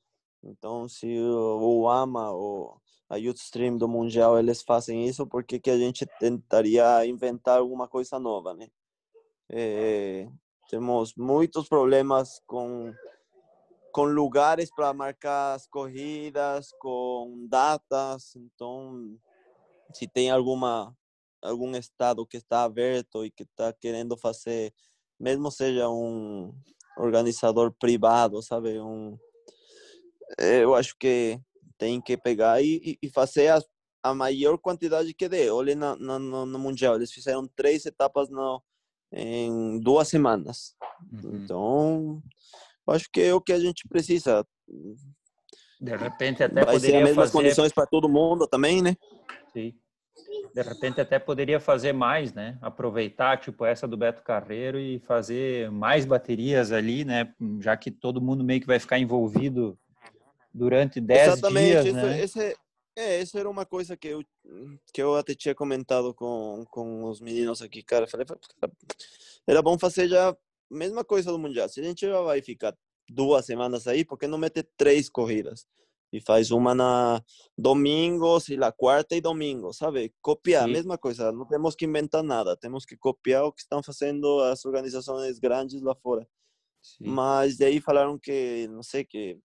Então, 0.43 0.87
se 0.87 1.07
o, 1.19 1.81
o 1.81 1.89
AMA 1.89 2.31
ou 2.31 2.79
a 3.09 3.17
Stream 3.17 3.77
do 3.77 3.87
Mundial 3.87 4.39
eles 4.39 4.61
fazem 4.61 5.05
isso, 5.05 5.27
por 5.27 5.43
que, 5.43 5.59
que 5.59 5.69
a 5.69 5.77
gente 5.77 6.05
tentaria 6.19 7.05
inventar 7.05 7.57
alguma 7.57 7.87
coisa 7.87 8.19
nova, 8.19 8.53
né? 8.53 8.67
É, 9.49 10.27
temos 10.69 11.13
muitos 11.15 11.67
problemas 11.67 12.41
com 12.47 12.93
com 13.91 14.03
lugares 14.03 14.69
para 14.73 14.93
marcar 14.93 15.55
as 15.55 15.67
corridas, 15.67 16.71
com 16.79 17.45
datas. 17.49 18.35
Então, 18.35 19.17
se 19.93 20.07
tem 20.07 20.31
alguma 20.31 20.95
algum 21.41 21.75
estado 21.75 22.25
que 22.25 22.37
está 22.37 22.63
aberto 22.63 23.25
e 23.25 23.31
que 23.31 23.43
está 23.43 23.73
querendo 23.73 24.15
fazer, 24.15 24.71
mesmo 25.19 25.49
seja 25.49 25.89
um 25.89 26.53
organizador 26.97 27.73
privado, 27.79 28.41
sabe, 28.43 28.79
um 28.79 29.17
eu 30.37 30.75
acho 30.75 30.95
que 30.97 31.39
tem 31.77 31.99
que 31.99 32.15
pegar 32.15 32.61
e, 32.63 32.97
e 33.01 33.09
fazer 33.09 33.47
a, 33.47 33.61
a 34.03 34.13
maior 34.13 34.57
quantidade 34.57 35.13
que 35.13 35.27
dê. 35.27 35.49
Olha 35.49 35.75
na, 35.75 35.95
na, 35.95 36.19
no 36.19 36.59
Mundial, 36.59 36.95
eles 36.95 37.11
fizeram 37.11 37.47
três 37.47 37.85
etapas 37.85 38.29
no, 38.29 38.61
em 39.11 39.79
duas 39.79 40.07
semanas. 40.07 40.75
Uhum. 41.11 41.43
Então, 41.43 42.23
acho 42.91 43.09
que 43.11 43.21
é 43.21 43.33
o 43.33 43.41
que 43.41 43.53
a 43.53 43.59
gente 43.59 43.87
precisa. 43.87 44.45
De 45.79 45.95
repente 45.95 46.43
até 46.43 46.63
Vai 46.63 46.75
poderia 46.75 46.97
ser 46.97 46.97
as 46.97 47.03
mesmas 47.03 47.31
fazer... 47.31 47.31
condições 47.31 47.73
para 47.73 47.87
todo 47.87 48.07
mundo 48.09 48.47
também, 48.47 48.81
né? 48.81 48.95
Sim. 49.51 49.73
De 50.53 50.61
repente 50.61 50.99
até 50.99 51.17
poderia 51.17 51.59
fazer 51.59 51.93
mais, 51.93 52.33
né? 52.33 52.57
Aproveitar, 52.61 53.39
tipo, 53.39 53.65
essa 53.65 53.87
do 53.87 53.97
Beto 53.97 54.21
Carreiro 54.21 54.79
e 54.79 54.99
fazer 54.99 55.71
mais 55.71 56.05
baterias 56.05 56.71
ali, 56.71 57.05
né? 57.05 57.33
Já 57.59 57.75
que 57.77 57.89
todo 57.89 58.21
mundo 58.21 58.43
meio 58.43 58.59
que 58.61 58.67
vai 58.67 58.79
ficar 58.79 58.99
envolvido 58.99 59.77
durante 60.53 60.99
10 60.99 61.27
Exatamente, 61.27 61.71
dias, 61.71 61.85
isso, 61.85 61.95
né? 61.95 62.21
Esse, 62.21 62.57
é, 62.95 63.21
essa 63.21 63.39
era 63.39 63.49
uma 63.49 63.65
coisa 63.65 63.95
que 63.95 64.09
eu, 64.09 64.23
que 64.93 65.01
eu 65.01 65.15
até 65.15 65.33
tinha 65.33 65.55
comentado 65.55 66.13
com, 66.13 66.65
com 66.69 67.05
os 67.05 67.21
meninos 67.21 67.61
aqui, 67.61 67.81
cara. 67.81 68.05
Falei, 68.07 68.25
era 69.47 69.61
bom 69.61 69.79
fazer 69.79 70.09
já 70.09 70.35
mesma 70.71 71.03
coisa 71.03 71.31
do 71.31 71.39
Mundial. 71.39 71.69
Se 71.69 71.79
a 71.79 71.83
gente 71.83 72.01
já 72.07 72.21
vai 72.21 72.41
ficar 72.41 72.75
duas 73.09 73.45
semanas 73.45 73.87
aí, 73.87 74.05
por 74.05 74.17
que 74.17 74.27
não 74.27 74.37
meter 74.37 74.67
três 74.77 75.09
corridas? 75.09 75.65
E 76.13 76.19
faz 76.19 76.51
uma 76.51 76.75
na 76.75 77.23
domingo, 77.57 78.39
sei 78.39 78.57
lá, 78.57 78.71
quarta 78.71 79.15
e 79.15 79.21
domingo, 79.21 79.71
sabe? 79.73 80.13
Copiar, 80.21 80.65
Sim. 80.65 80.73
mesma 80.73 80.97
coisa. 80.97 81.31
Não 81.31 81.45
temos 81.45 81.73
que 81.73 81.85
inventar 81.85 82.21
nada. 82.21 82.57
Temos 82.57 82.85
que 82.85 82.97
copiar 82.97 83.45
o 83.45 83.53
que 83.53 83.61
estão 83.61 83.81
fazendo 83.81 84.41
as 84.41 84.65
organizações 84.65 85.39
grandes 85.39 85.81
lá 85.81 85.95
fora. 85.95 86.27
Sim. 86.81 87.05
Mas 87.05 87.57
daí 87.57 87.79
falaram 87.79 88.19
que, 88.19 88.67
não 88.69 88.83
sei, 88.83 89.05
que 89.05 89.39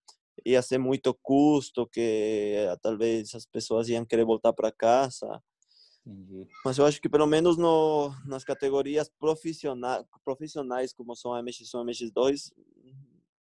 ia 0.44 0.60
ser 0.60 0.78
muito 0.78 1.14
custo, 1.22 1.86
que 1.86 2.54
eh, 2.56 2.76
talvez 2.82 3.34
as 3.34 3.46
pessoas 3.46 3.88
iam 3.88 4.04
querer 4.04 4.24
voltar 4.24 4.52
para 4.52 4.72
casa. 4.72 5.40
Entendi. 6.06 6.46
Mas 6.64 6.78
eu 6.78 6.86
acho 6.86 7.00
que 7.00 7.08
pelo 7.08 7.26
menos 7.26 7.56
no, 7.56 8.12
nas 8.24 8.44
categorias 8.44 9.10
profissionais, 9.18 10.04
profissionais 10.24 10.92
como 10.92 11.16
são 11.16 11.34
a 11.34 11.42
MX1 11.42 11.74
e 11.74 11.76
a 11.76 11.84
MX2, 11.84 12.52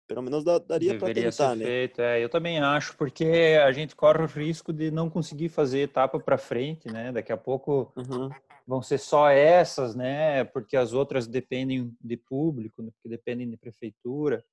pelo 0.07 0.21
menos 0.21 0.43
daria 0.43 0.97
para 0.97 1.13
tentar, 1.13 1.55
né? 1.55 1.65
Feito. 1.65 2.01
É, 2.01 2.23
eu 2.23 2.29
também 2.29 2.59
acho, 2.59 2.95
porque 2.97 3.59
a 3.63 3.71
gente 3.71 3.95
corre 3.95 4.23
o 4.23 4.27
risco 4.27 4.71
de 4.71 4.91
não 4.91 5.09
conseguir 5.09 5.49
fazer 5.49 5.79
etapa 5.79 6.19
para 6.19 6.37
frente, 6.37 6.91
né? 6.91 7.11
Daqui 7.11 7.31
a 7.31 7.37
pouco 7.37 7.91
uhum. 7.95 8.29
vão 8.67 8.81
ser 8.81 8.97
só 8.97 9.29
essas, 9.29 9.95
né? 9.95 10.43
Porque 10.45 10.77
as 10.77 10.93
outras 10.93 11.27
dependem 11.27 11.91
de 12.01 12.17
público, 12.17 12.81
né? 12.81 12.91
porque 12.93 13.09
dependem 13.09 13.49
de 13.49 13.57
prefeitura. 13.57 14.43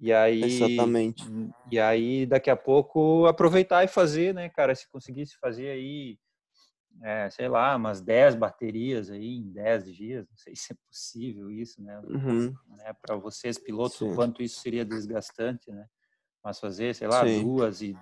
E 0.00 0.12
aí, 0.12 0.44
Exatamente. 0.44 1.24
E 1.70 1.78
aí, 1.78 2.24
daqui 2.24 2.50
a 2.50 2.56
pouco, 2.56 3.26
aproveitar 3.26 3.84
e 3.84 3.88
fazer, 3.88 4.32
né, 4.32 4.48
cara? 4.48 4.74
Se 4.74 4.88
conseguisse 4.88 5.36
fazer 5.38 5.70
aí, 5.70 6.16
é, 7.02 7.30
sei 7.30 7.48
lá, 7.48 7.76
umas 7.76 8.00
10 8.00 8.34
baterias 8.34 9.10
aí 9.10 9.36
em 9.36 9.50
10 9.52 9.94
dias, 9.94 10.28
não 10.28 10.36
sei 10.36 10.54
se 10.56 10.72
é 10.72 10.76
possível 10.88 11.50
isso, 11.50 11.82
né? 11.82 12.00
Uhum. 12.04 12.54
né 12.76 12.92
Para 13.00 13.16
vocês, 13.16 13.58
pilotos, 13.58 13.98
Sim. 13.98 14.12
o 14.12 14.14
quanto 14.14 14.42
isso 14.42 14.60
seria 14.60 14.84
desgastante, 14.84 15.70
né? 15.70 15.86
Mas 16.42 16.58
fazer, 16.58 16.94
sei 16.94 17.08
lá, 17.08 17.24
Sim. 17.26 17.42
duas 17.42 17.82
e 17.82 17.96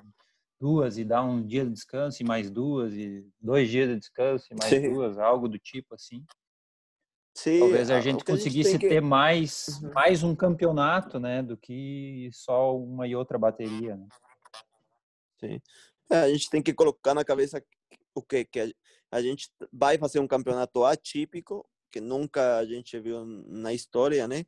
duas 0.58 0.96
e 0.96 1.04
dar 1.04 1.22
um 1.22 1.44
dia 1.44 1.64
de 1.64 1.72
descanso 1.72 2.22
e 2.22 2.26
mais 2.26 2.50
duas 2.50 2.94
e 2.94 3.28
dois 3.38 3.68
dias 3.68 3.88
de 3.88 3.98
descanso 3.98 4.46
e 4.50 4.54
mais 4.54 4.70
Sim. 4.70 4.92
duas, 4.92 5.18
algo 5.18 5.48
do 5.48 5.58
tipo 5.58 5.94
assim. 5.94 6.24
Sim, 7.34 7.58
Talvez 7.58 7.90
a 7.90 8.00
gente 8.00 8.24
conseguisse 8.24 8.70
a 8.70 8.72
gente 8.72 8.80
que... 8.80 8.88
ter 8.88 9.02
mais, 9.02 9.78
uhum. 9.82 9.92
mais 9.92 10.22
um 10.22 10.34
campeonato, 10.34 11.20
né, 11.20 11.42
do 11.42 11.54
que 11.54 12.30
só 12.32 12.74
uma 12.74 13.06
e 13.06 13.14
outra 13.14 13.36
bateria, 13.38 13.94
né? 13.94 14.08
Sim. 15.38 15.60
É, 16.10 16.20
a 16.20 16.28
gente 16.30 16.48
tem 16.48 16.62
que 16.62 16.72
colocar 16.72 17.12
na 17.12 17.24
cabeça 17.24 17.62
o 18.16 18.22
que 18.22 18.44
que 18.44 18.74
a 19.10 19.22
gente 19.22 19.50
vai 19.72 19.98
fazer 19.98 20.18
um 20.18 20.26
campeonato 20.26 20.84
atípico 20.84 21.68
que 21.92 22.00
nunca 22.00 22.58
a 22.58 22.64
gente 22.64 22.98
viu 22.98 23.24
na 23.46 23.72
história, 23.72 24.26
né? 24.26 24.44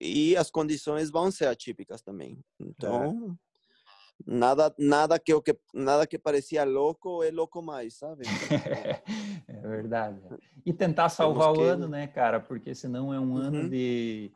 E 0.00 0.36
as 0.36 0.50
condições 0.50 1.10
vão 1.10 1.30
ser 1.30 1.46
atípicas 1.46 2.02
também. 2.02 2.42
Então, 2.58 3.38
é 3.38 3.44
nada 4.26 4.74
nada 4.78 5.18
que 5.18 5.34
o 5.34 5.42
que 5.42 5.56
nada 5.72 6.06
que 6.06 6.18
parecia 6.18 6.64
louco 6.64 7.22
é 7.22 7.32
louco 7.32 7.60
mais 7.60 7.94
sabe 7.94 8.22
é 9.48 9.60
verdade 9.60 10.20
e 10.64 10.72
tentar 10.72 11.08
salvar 11.08 11.52
que... 11.52 11.58
o 11.58 11.62
ano 11.62 11.88
né 11.88 12.06
cara 12.06 12.38
porque 12.38 12.76
senão 12.76 13.12
é 13.12 13.18
um 13.18 13.32
uhum. 13.32 13.36
ano 13.38 13.68
de, 13.68 14.30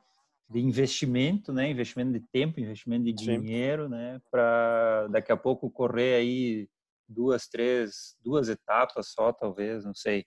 de 0.51 0.61
investimento 0.61 1.53
né 1.53 1.71
investimento 1.71 2.11
de 2.11 2.21
tempo 2.21 2.59
investimento 2.59 3.05
de 3.05 3.13
dinheiro 3.13 3.85
Sim. 3.85 3.91
né 3.91 4.21
para 4.31 5.07
daqui 5.13 5.31
a 5.31 5.37
pouco 5.37 5.71
correr 5.71 6.17
aí 6.17 6.69
duas 7.09 7.49
três 7.49 8.17
duas 8.23 8.49
etapas 8.49 9.13
só 9.13 9.33
talvez 9.33 9.85
não 9.85 9.95
sei 9.95 10.25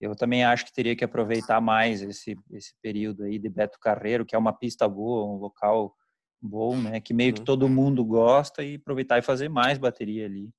eu 0.00 0.14
também 0.16 0.44
acho 0.44 0.64
que 0.66 0.72
teria 0.72 0.96
que 0.96 1.04
aproveitar 1.04 1.60
mais 1.60 2.02
esse 2.02 2.36
esse 2.52 2.74
período 2.82 3.24
aí 3.24 3.38
de 3.38 3.48
Beto 3.48 3.78
Carreiro 3.80 4.26
que 4.26 4.34
é 4.34 4.38
uma 4.38 4.52
pista 4.52 4.88
boa 4.88 5.24
um 5.24 5.38
local 5.38 5.94
bom, 6.44 6.76
né? 6.76 7.00
Que 7.00 7.14
meio 7.14 7.32
que 7.32 7.40
uhum. 7.40 7.44
todo 7.44 7.68
mundo 7.68 8.04
gosta 8.04 8.62
e 8.62 8.76
aproveitar 8.76 9.18
e 9.18 9.22
fazer 9.22 9.48
mais 9.48 9.78
bateria 9.78 10.26
ali 10.26 10.52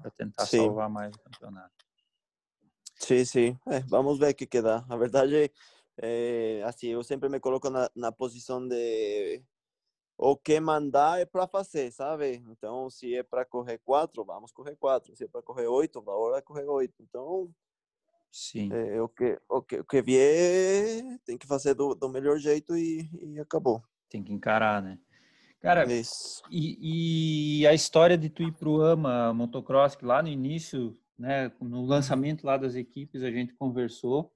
para 0.00 0.10
tentar 0.12 0.46
sim. 0.46 0.58
salvar 0.58 0.88
mais 0.88 1.14
o 1.14 1.18
campeonato. 1.18 1.74
Sim, 3.00 3.24
sim. 3.24 3.58
É, 3.66 3.80
vamos 3.80 4.18
ver 4.18 4.30
o 4.30 4.34
que, 4.34 4.46
que 4.46 4.62
dá. 4.62 4.84
A 4.88 4.96
verdade 4.96 5.50
é, 6.00 6.62
assim, 6.64 6.88
eu 6.88 7.02
sempre 7.02 7.28
me 7.28 7.40
coloco 7.40 7.68
na, 7.68 7.90
na 7.94 8.12
posição 8.12 8.66
de 8.66 9.42
o 10.18 10.36
que 10.36 10.58
mandar 10.58 11.20
é 11.20 11.24
para 11.24 11.46
fazer, 11.46 11.92
sabe? 11.92 12.42
Então, 12.50 12.90
se 12.90 13.14
é 13.14 13.22
para 13.22 13.44
correr 13.44 13.78
quatro, 13.78 14.24
vamos 14.24 14.50
correr 14.50 14.74
quatro. 14.74 15.14
Se 15.14 15.24
é 15.24 15.28
para 15.28 15.42
correr 15.42 15.68
oito, 15.68 16.02
bora 16.02 16.42
correr 16.42 16.66
oito. 16.66 17.00
Então, 17.00 17.48
sim. 18.32 18.68
É, 18.72 19.00
o, 19.00 19.08
que, 19.08 19.38
o, 19.48 19.62
que, 19.62 19.78
o 19.78 19.84
que 19.84 20.02
vier 20.02 21.20
tem 21.24 21.38
que 21.38 21.46
fazer 21.46 21.74
do, 21.74 21.94
do 21.94 22.08
melhor 22.08 22.36
jeito 22.38 22.76
e, 22.76 23.08
e 23.22 23.38
acabou. 23.38 23.80
Tem 24.10 24.20
que 24.20 24.32
encarar, 24.32 24.82
né? 24.82 24.98
Cara, 25.60 25.86
e, 26.50 27.60
e, 27.60 27.66
a 27.66 27.74
história 27.74 28.18
de 28.18 28.28
tu 28.28 28.42
ir 28.42 28.52
pro 28.52 28.82
AMA 28.82 29.32
Motocross, 29.32 29.94
que 29.94 30.04
lá 30.04 30.22
no 30.22 30.28
início, 30.28 30.96
né, 31.18 31.50
no 31.60 31.84
lançamento 31.84 32.44
lá 32.44 32.56
das 32.56 32.74
equipes, 32.74 33.22
a 33.22 33.30
gente 33.30 33.54
conversou 33.54 34.32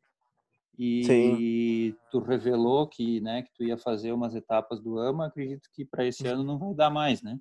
e 0.78 1.94
tu 2.10 2.18
revelou 2.18 2.86
que, 2.86 3.20
né, 3.20 3.42
que 3.42 3.52
tu 3.54 3.64
ia 3.64 3.76
fazer 3.76 4.12
umas 4.12 4.34
etapas 4.34 4.80
do 4.80 4.98
AMA. 4.98 5.26
Acredito 5.26 5.68
que 5.72 5.84
para 5.84 6.06
esse 6.06 6.26
ano 6.26 6.42
não 6.42 6.58
vai 6.58 6.74
dar 6.74 6.90
mais, 6.90 7.22
né? 7.22 7.38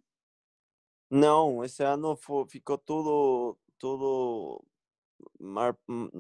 Não, 1.10 1.64
esse 1.64 1.84
ano 1.84 2.18
ficou 2.48 2.78
tudo, 2.78 3.58
tudo, 3.78 4.64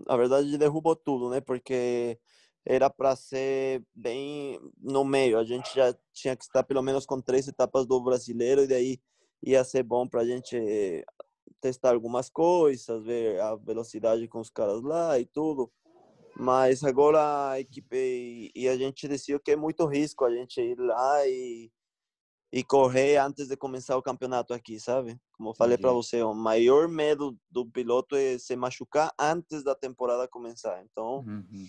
a 0.07 0.17
verdade 0.17 0.57
derrubou 0.57 0.95
tudo, 0.95 1.29
né? 1.29 1.39
Porque 1.39 2.19
era 2.65 2.89
para 2.89 3.15
ser 3.15 3.83
bem 3.95 4.59
no 4.77 5.03
meio. 5.03 5.37
A 5.37 5.43
gente 5.43 5.73
já 5.73 5.95
tinha 6.13 6.35
que 6.35 6.43
estar 6.43 6.63
pelo 6.63 6.81
menos 6.81 7.05
com 7.05 7.21
três 7.21 7.47
etapas 7.47 7.85
do 7.87 8.01
brasileiro 8.01 8.63
e 8.63 8.67
daí 8.67 9.01
ia 9.41 9.63
ser 9.63 9.83
bom 9.83 10.07
para 10.07 10.21
a 10.21 10.25
gente 10.25 11.05
testar 11.59 11.93
algumas 11.93 12.29
coisas, 12.29 13.03
ver 13.03 13.39
a 13.39 13.55
velocidade 13.55 14.27
com 14.27 14.39
os 14.39 14.49
caras 14.49 14.81
lá 14.81 15.17
e 15.19 15.25
tudo. 15.25 15.71
Mas 16.41 16.83
agora 16.83 17.51
a 17.51 17.59
equipe 17.59 18.51
e 18.55 18.67
a 18.67 18.75
gente 18.75 19.07
decidiu 19.07 19.39
que 19.39 19.51
é 19.51 19.55
muito 19.55 19.85
risco 19.85 20.25
a 20.25 20.31
gente 20.31 20.59
ir 20.59 20.79
lá 20.79 21.27
e, 21.27 21.71
e 22.51 22.63
correr 22.63 23.17
antes 23.17 23.47
de 23.47 23.55
começar 23.55 23.95
o 23.97 24.01
campeonato 24.01 24.53
aqui, 24.53 24.79
sabe? 24.79 25.17
Como 25.33 25.53
falei 25.53 25.77
para 25.77 25.91
você, 25.91 26.21
o 26.23 26.33
maior 26.33 26.87
medo 26.87 27.37
do 27.49 27.65
piloto 27.65 28.15
é 28.15 28.37
se 28.37 28.55
machucar 28.55 29.13
antes 29.19 29.63
da 29.63 29.75
temporada 29.75 30.27
começar. 30.27 30.83
Então, 30.83 31.19
uhum 31.27 31.67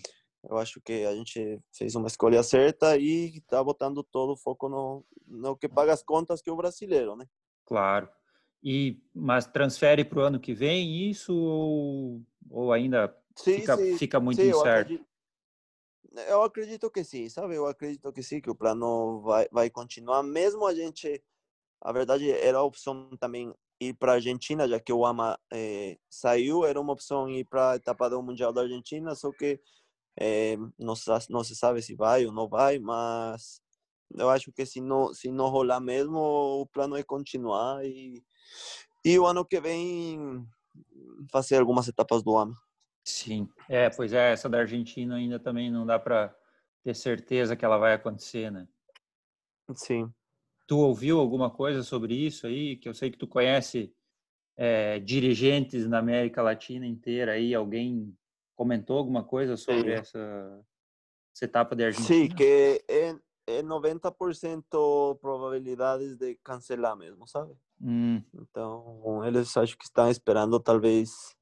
eu 0.49 0.57
acho 0.57 0.81
que 0.81 1.05
a 1.05 1.15
gente 1.15 1.59
fez 1.71 1.95
uma 1.95 2.07
escolha 2.07 2.43
certa 2.43 2.97
e 2.97 3.37
está 3.37 3.63
botando 3.63 4.03
todo 4.03 4.33
o 4.33 4.37
foco 4.37 4.67
no, 4.67 5.05
no 5.25 5.55
que 5.55 5.69
paga 5.69 5.93
as 5.93 6.03
contas, 6.03 6.41
que 6.41 6.49
é 6.49 6.53
o 6.53 6.57
brasileiro, 6.57 7.15
né? 7.15 7.25
Claro. 7.65 8.09
E, 8.61 9.01
mas 9.13 9.45
transfere 9.45 10.03
para 10.03 10.19
o 10.19 10.23
ano 10.23 10.39
que 10.39 10.53
vem 10.53 11.09
isso 11.09 11.33
ou, 11.33 12.21
ou 12.49 12.73
ainda 12.73 13.15
sim, 13.35 13.59
fica, 13.59 13.77
sim, 13.77 13.97
fica 13.97 14.19
muito 14.19 14.41
sim, 14.41 14.49
incerto? 14.49 14.91
Eu 14.91 14.93
acredito, 14.93 15.07
eu 16.27 16.43
acredito, 16.43 16.91
que 16.91 17.03
sim, 17.03 17.29
sabe? 17.29 17.55
Eu 17.55 17.65
acredito 17.67 18.11
que 18.11 18.23
sim, 18.23 18.39
que 18.41 18.49
o 18.49 18.55
plano 18.55 19.21
vai, 19.21 19.47
vai 19.51 19.69
continuar, 19.69 20.23
mesmo 20.23 20.65
a 20.65 20.73
gente... 20.73 21.23
A 21.81 21.91
verdade, 21.91 22.31
era 22.31 22.59
a 22.59 22.63
opção 22.63 23.09
também 23.17 23.53
ir 23.79 23.93
para 23.95 24.13
a 24.13 24.15
Argentina, 24.15 24.67
já 24.67 24.79
que 24.79 24.93
o 24.93 25.05
AMA 25.05 25.37
eh, 25.51 25.97
saiu, 26.09 26.63
era 26.63 26.79
uma 26.79 26.93
opção 26.93 27.27
ir 27.29 27.45
para 27.45 27.71
a 27.71 27.75
etapa 27.75 28.09
do 28.09 28.21
Mundial 28.23 28.53
da 28.53 28.61
Argentina, 28.61 29.13
só 29.15 29.31
que 29.31 29.59
é, 30.17 30.55
não, 30.77 30.93
não 31.29 31.43
se 31.43 31.55
sabe 31.55 31.81
se 31.81 31.95
vai 31.95 32.25
ou 32.25 32.31
não 32.31 32.47
vai, 32.47 32.79
mas 32.79 33.61
eu 34.15 34.29
acho 34.29 34.51
que 34.51 34.65
se 34.65 34.79
não, 34.79 35.13
se 35.13 35.31
não 35.31 35.49
rolar 35.49 35.79
mesmo, 35.79 36.19
o 36.19 36.67
plano 36.67 36.95
é 36.95 37.03
continuar 37.03 37.83
e, 37.83 38.23
e 39.03 39.17
o 39.17 39.25
ano 39.25 39.45
que 39.45 39.59
vem 39.59 40.47
fazer 41.31 41.57
algumas 41.57 41.87
etapas 41.87 42.23
do 42.23 42.37
ano. 42.37 42.55
Sim, 43.03 43.49
é, 43.69 43.89
pois 43.89 44.13
é, 44.13 44.31
essa 44.31 44.47
da 44.47 44.59
Argentina 44.59 45.15
ainda 45.15 45.37
também 45.37 45.69
não 45.69 45.85
dá 45.85 45.99
para 45.99 46.33
ter 46.83 46.95
certeza 46.95 47.55
que 47.55 47.65
ela 47.65 47.77
vai 47.77 47.93
acontecer, 47.93 48.51
né? 48.51 48.67
Sim. 49.75 50.13
tu 50.67 50.77
ouviu 50.79 51.19
alguma 51.19 51.49
coisa 51.49 51.83
sobre 51.83 52.13
isso 52.13 52.47
aí? 52.47 52.75
Que 52.77 52.87
eu 52.87 52.93
sei 52.93 53.09
que 53.11 53.17
tu 53.17 53.27
conhece 53.27 53.93
é, 54.55 54.99
dirigentes 54.99 55.87
na 55.87 55.99
América 55.99 56.41
Latina 56.41 56.85
inteira 56.85 57.33
aí. 57.33 57.53
Alguém 57.53 58.15
comentou 58.55 58.97
alguma 58.97 59.23
coisa 59.23 59.57
sobre 59.57 59.93
essa, 59.93 60.65
essa, 61.33 61.45
etapa 61.45 61.75
de 61.75 61.85
Argentina? 61.85 62.19
Sim, 62.19 62.29
que 62.29 62.83
é, 62.87 63.15
é 63.47 63.63
90% 63.63 65.17
probabilidades 65.19 66.15
de 66.17 66.35
cancelar 66.43 66.95
mesmo, 66.95 67.27
sabe? 67.27 67.53
Hum. 67.81 68.21
Então, 68.33 69.23
eles 69.25 69.55
acho 69.57 69.77
que 69.77 69.85
estão 69.85 70.09
esperando 70.09 70.59
talvez 70.59 71.35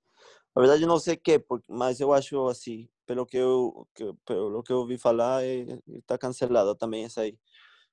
na 0.56 0.62
verdade, 0.62 0.86
não 0.86 1.00
sei 1.00 1.16
que, 1.16 1.44
mas 1.68 2.00
eu 2.00 2.12
acho 2.12 2.48
assim, 2.48 2.88
pelo 3.06 3.26
que 3.26 3.38
eu, 3.38 3.88
que, 3.96 4.14
pelo 4.26 4.64
que 4.64 4.72
eu 4.72 4.80
ouvi 4.80 4.98
falar, 4.98 5.44
está 5.88 6.18
cancelada 6.18 6.76
também 6.76 7.06
essa 7.06 7.22
aí. 7.22 7.38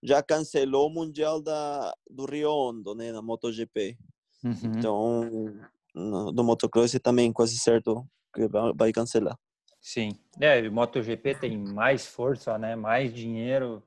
Já 0.02 0.22
cancelou 0.22 0.88
o 0.88 0.92
Mundial 0.92 1.40
da, 1.40 1.94
do 2.08 2.24
Rio 2.24 2.50
Hondo, 2.50 2.94
né, 2.94 3.12
na 3.12 3.22
MotoGP. 3.22 3.98
Uhum. 4.44 4.72
Então, 4.76 5.30
no, 5.94 6.32
do 6.32 6.44
motocross 6.44 6.92
também 7.02 7.32
quase 7.32 7.58
certo 7.58 8.06
que 8.32 8.46
vai 8.74 8.92
cancelar. 8.92 9.38
Sim. 9.80 10.18
É, 10.40 10.60
o 10.60 10.72
MotoGP 10.72 11.34
tem 11.36 11.56
mais 11.56 12.06
força, 12.06 12.58
né, 12.58 12.76
mais 12.76 13.12
dinheiro. 13.12 13.82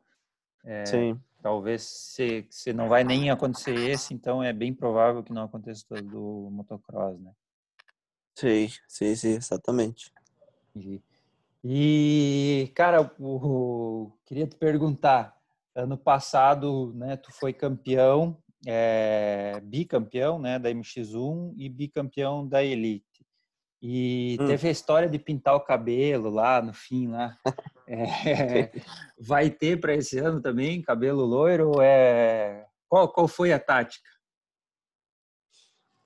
É, 0.63 0.85
Sim. 0.85 1.19
Talvez 1.41 1.81
se, 1.81 2.45
se 2.49 2.71
não 2.71 2.87
vai 2.87 3.03
nem 3.03 3.31
acontecer 3.31 3.75
esse, 3.75 4.13
então 4.13 4.43
é 4.43 4.53
bem 4.53 4.73
provável 4.73 5.23
que 5.23 5.33
não 5.33 5.43
aconteça 5.43 5.85
do 6.01 6.49
motocross, 6.51 7.19
né? 7.19 7.31
Sim, 8.41 8.67
sim, 8.87 9.15
sim, 9.15 9.33
exatamente. 9.35 10.11
E, 11.63 12.71
cara, 12.73 13.13
o, 13.19 14.11
queria 14.25 14.47
te 14.47 14.55
perguntar, 14.55 15.37
ano 15.75 15.95
passado, 15.95 16.91
né, 16.95 17.17
tu 17.17 17.31
foi 17.31 17.53
campeão, 17.53 18.35
é, 18.65 19.61
bicampeão, 19.61 20.39
né, 20.39 20.57
da 20.57 20.71
MX1 20.71 21.53
e 21.55 21.69
bicampeão 21.69 22.47
da 22.47 22.63
Elite. 22.63 23.05
E 23.79 24.37
hum. 24.41 24.47
teve 24.47 24.69
a 24.69 24.71
história 24.71 25.07
de 25.07 25.19
pintar 25.19 25.53
o 25.53 25.63
cabelo 25.63 26.31
lá 26.31 26.63
no 26.63 26.73
fim 26.73 27.09
lá. 27.09 27.37
É, 27.93 28.71
vai 29.19 29.49
ter 29.49 29.77
para 29.81 29.93
esse 29.93 30.17
ano 30.17 30.41
também 30.41 30.81
cabelo 30.81 31.25
loiro? 31.25 31.81
É 31.81 32.65
qual 32.87 33.11
qual 33.11 33.27
foi 33.27 33.51
a 33.51 33.59
tática? 33.59 34.09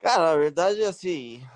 Cara, 0.00 0.32
a 0.32 0.36
verdade 0.36 0.82
é 0.82 0.86
assim, 0.86 1.46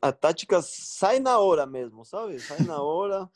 a 0.00 0.12
tática 0.12 0.60
sai 0.62 1.18
na 1.20 1.38
hora 1.38 1.66
mesmo, 1.66 2.04
sabe? 2.04 2.38
Sai 2.40 2.60
na 2.60 2.80
hora. 2.82 3.28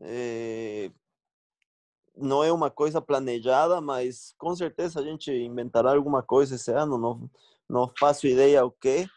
É... 0.00 0.90
Não 2.16 2.44
é 2.44 2.52
uma 2.52 2.70
coisa 2.70 3.02
planejada, 3.02 3.80
mas 3.80 4.34
com 4.38 4.54
certeza 4.54 5.00
a 5.00 5.02
gente 5.02 5.32
inventará 5.32 5.92
alguma 5.94 6.22
coisa 6.22 6.54
esse 6.54 6.70
ano. 6.70 6.96
Não, 6.96 7.28
não 7.68 7.92
faço 7.98 8.28
ideia 8.28 8.64
o 8.64 8.70
que, 8.70 9.08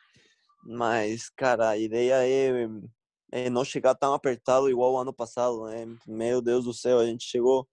mas, 0.63 1.29
cara, 1.29 1.70
a 1.70 1.77
ideia 1.77 2.27
é, 2.27 2.67
é 3.32 3.50
não 3.51 3.63
chegar 3.63 3.94
tão 3.94 4.13
apertado 4.13 4.67
igual 4.67 4.94
o 4.94 4.98
ano 4.98 5.13
passado, 5.13 5.65
né? 5.65 5.86
Meu 6.08 6.41
Deus 6.41 6.65
do 6.65 6.74
céu, 6.74 6.98
a 7.00 7.06
gente 7.06 7.24
chegou 7.24 7.67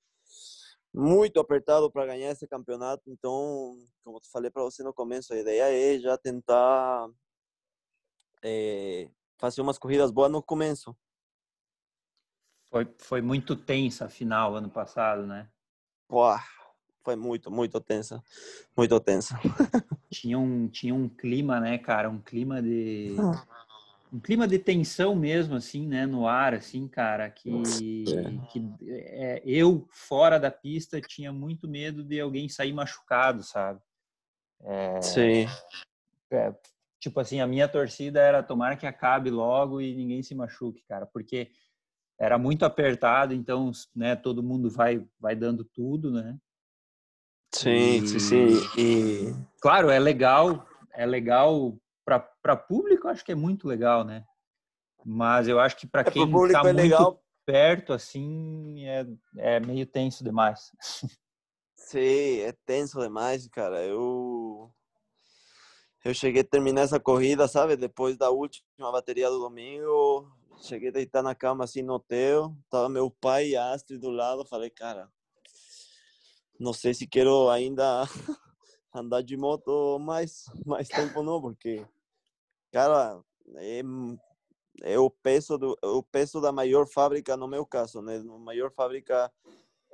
muito 0.92 1.40
apertado 1.40 1.90
para 1.90 2.06
ganhar 2.06 2.30
esse 2.30 2.46
campeonato. 2.46 3.02
Então, 3.08 3.76
como 4.04 4.18
eu 4.18 4.20
falei 4.30 4.50
para 4.50 4.62
você 4.62 4.82
no 4.82 4.92
começo, 4.92 5.32
a 5.32 5.38
ideia 5.38 5.72
é 5.72 5.98
já 5.98 6.18
tentar 6.18 7.08
é, 8.44 9.08
fazer 9.38 9.62
umas 9.62 9.78
corridas 9.78 10.10
boas 10.10 10.30
no 10.30 10.42
começo. 10.42 10.94
Foi, 12.66 12.86
foi 12.98 13.22
muito 13.22 13.56
tensa 13.56 14.04
a 14.04 14.08
final 14.08 14.54
ano 14.54 14.68
passado, 14.68 15.26
né? 15.26 15.48
Pô, 16.06 16.24
foi 17.02 17.16
muito, 17.16 17.50
muito 17.50 17.80
tensa. 17.80 18.22
Muito 18.76 19.00
tensa. 19.00 19.40
tinha, 20.10 20.38
um, 20.38 20.68
tinha 20.68 20.94
um 20.94 21.08
clima, 21.08 21.58
né, 21.58 21.78
cara? 21.78 22.10
Um 22.10 22.20
clima 22.20 22.62
de. 22.62 23.16
Um 24.12 24.20
clima 24.20 24.46
de 24.46 24.60
tensão 24.60 25.16
mesmo, 25.16 25.56
assim, 25.56 25.88
né? 25.88 26.06
No 26.06 26.28
ar, 26.28 26.54
assim, 26.54 26.86
cara, 26.86 27.28
que, 27.28 27.50
é. 27.50 28.46
que 28.46 28.62
é, 28.86 29.42
eu, 29.44 29.88
fora 29.90 30.38
da 30.38 30.52
pista, 30.52 31.00
tinha 31.00 31.32
muito 31.32 31.66
medo 31.66 32.04
de 32.04 32.20
alguém 32.20 32.48
sair 32.48 32.72
machucado, 32.72 33.42
sabe? 33.42 33.80
É, 34.60 35.02
Sim. 35.02 35.46
Tipo 37.04 37.20
assim, 37.20 37.38
a 37.38 37.46
minha 37.46 37.68
torcida 37.68 38.18
era 38.18 38.42
tomar 38.42 38.78
que 38.78 38.86
acabe 38.86 39.28
logo 39.28 39.78
e 39.78 39.94
ninguém 39.94 40.22
se 40.22 40.34
machuque, 40.34 40.82
cara, 40.88 41.04
porque 41.04 41.50
era 42.18 42.38
muito 42.38 42.64
apertado, 42.64 43.34
então, 43.34 43.70
né, 43.94 44.16
todo 44.16 44.42
mundo 44.42 44.70
vai 44.70 45.06
vai 45.20 45.36
dando 45.36 45.66
tudo, 45.66 46.10
né? 46.10 46.38
Sim, 47.52 47.98
e, 47.98 48.08
sim, 48.08 48.18
sim. 48.18 48.60
E 48.78 49.34
claro, 49.60 49.90
é 49.90 49.98
legal, 49.98 50.66
é 50.94 51.04
legal 51.04 51.76
para 52.06 52.56
público, 52.56 53.06
acho 53.06 53.22
que 53.22 53.32
é 53.32 53.34
muito 53.34 53.68
legal, 53.68 54.02
né? 54.02 54.24
Mas 55.04 55.46
eu 55.46 55.60
acho 55.60 55.76
que 55.76 55.86
para 55.86 56.00
é, 56.00 56.10
quem 56.10 56.22
está 56.22 56.60
é 56.60 56.72
muito 56.72 56.74
legal. 56.74 57.22
perto 57.44 57.92
assim, 57.92 58.82
é, 58.86 59.06
é 59.36 59.60
meio 59.60 59.84
tenso 59.84 60.24
demais. 60.24 60.70
Sim, 61.76 62.38
é 62.40 62.52
tenso 62.64 62.98
demais, 62.98 63.46
cara. 63.48 63.84
Eu 63.84 64.72
eu 66.04 66.12
cheguei 66.12 66.42
a 66.42 66.44
terminar 66.44 66.82
essa 66.82 67.00
corrida, 67.00 67.48
sabe? 67.48 67.76
Depois 67.76 68.16
da 68.18 68.30
última 68.30 68.92
bateria 68.92 69.30
do 69.30 69.38
domingo, 69.38 70.30
cheguei 70.60 70.90
a 70.90 70.92
deitar 70.92 71.22
na 71.22 71.34
cama 71.34 71.64
assim 71.64 71.82
no 71.82 71.94
hotel, 71.94 72.54
tava 72.68 72.90
meu 72.90 73.10
pai 73.10 73.48
e 73.48 73.56
a 73.56 73.72
Astrid 73.72 74.00
do 74.00 74.10
lado, 74.10 74.44
falei, 74.44 74.68
cara, 74.68 75.10
não 76.60 76.74
sei 76.74 76.92
se 76.92 77.06
quero 77.06 77.48
ainda 77.48 78.02
andar 78.94 79.22
de 79.22 79.34
moto 79.34 79.98
mais 79.98 80.44
mais 80.66 80.88
tempo 80.88 81.22
não, 81.22 81.40
porque 81.40 81.84
cara, 82.70 83.18
é, 83.56 83.80
é 84.82 84.98
o 84.98 85.08
peso 85.08 85.56
do 85.56 85.78
é 85.82 85.86
o 85.86 86.02
peso 86.02 86.38
da 86.38 86.52
maior 86.52 86.86
fábrica 86.86 87.34
no 87.34 87.48
meu 87.48 87.64
caso, 87.64 88.02
né? 88.02 88.18
A 88.18 88.38
maior 88.38 88.70
fábrica 88.70 89.32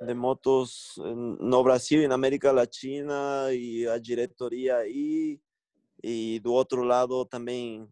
de 0.01 0.13
motos 0.13 0.95
no 1.39 1.63
Brasil 1.63 2.01
e 2.01 2.07
na 2.07 2.15
América 2.15 2.51
Latina 2.51 3.47
e 3.53 3.87
a 3.87 3.97
diretoria 3.97 4.77
aí 4.77 5.39
e 6.03 6.39
do 6.39 6.53
outro 6.53 6.83
lado 6.83 7.25
também 7.25 7.87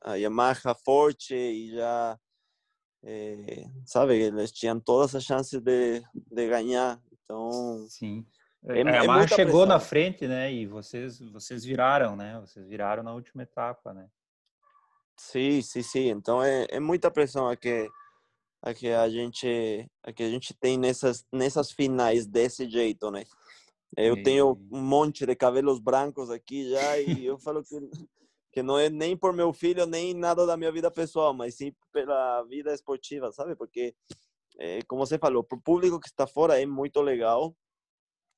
a 0.00 0.14
Yamaha 0.14 0.74
forte 0.84 1.34
e 1.34 1.72
já 1.72 2.18
é, 3.02 3.64
sabe 3.84 4.14
eles 4.16 4.52
tinham 4.52 4.78
todas 4.80 5.14
as 5.14 5.24
chances 5.24 5.60
de, 5.60 6.02
de 6.14 6.48
ganhar 6.48 7.00
então 7.12 7.86
sim. 7.88 8.26
é, 8.64 8.82
a 8.82 9.02
Yamaha 9.02 9.24
é 9.24 9.28
chegou 9.28 9.62
pressão. 9.62 9.66
na 9.66 9.80
frente 9.80 10.26
né 10.26 10.52
e 10.52 10.66
vocês 10.66 11.18
vocês 11.32 11.64
viraram 11.64 12.16
né 12.16 12.40
vocês 12.40 12.66
viraram 12.66 13.02
na 13.02 13.12
última 13.12 13.42
etapa 13.42 13.92
né. 13.92 14.08
Sim 15.16 15.60
sim 15.62 15.82
sim 15.82 16.08
então 16.10 16.42
é, 16.42 16.66
é 16.70 16.78
muita 16.78 17.10
pressão 17.10 17.48
a 17.48 17.56
que 17.56 17.88
a 18.62 18.74
que 18.74 18.88
a 18.88 19.08
gente 19.08 19.88
a 20.02 20.12
que 20.12 20.22
a 20.22 20.30
gente 20.30 20.54
tem 20.54 20.78
nessas 20.78 21.26
nessas 21.32 21.72
finais 21.72 22.26
desse 22.26 22.68
jeito 22.68 23.10
né 23.10 23.24
eu 23.96 24.22
tenho 24.22 24.58
um 24.70 24.80
monte 24.80 25.24
de 25.24 25.34
cabelos 25.34 25.80
brancos 25.80 26.30
aqui 26.30 26.68
já 26.70 26.98
e 26.98 27.24
eu 27.24 27.38
falo 27.38 27.62
que, 27.62 27.76
que 28.52 28.62
não 28.62 28.78
é 28.78 28.88
nem 28.88 29.16
por 29.16 29.32
meu 29.32 29.52
filho, 29.52 29.86
nem 29.86 30.14
nada 30.14 30.46
da 30.46 30.56
minha 30.56 30.70
vida 30.72 30.90
pessoal, 30.90 31.32
mas 31.32 31.54
sim 31.54 31.74
pela 31.92 32.42
vida 32.44 32.72
esportiva, 32.72 33.32
sabe? 33.32 33.56
Porque, 33.56 33.94
é, 34.58 34.82
como 34.82 35.04
você 35.04 35.18
falou, 35.18 35.42
para 35.42 35.58
o 35.58 35.62
público 35.62 36.00
que 36.00 36.08
está 36.08 36.26
fora 36.26 36.60
é 36.60 36.66
muito 36.66 37.00
legal 37.00 37.54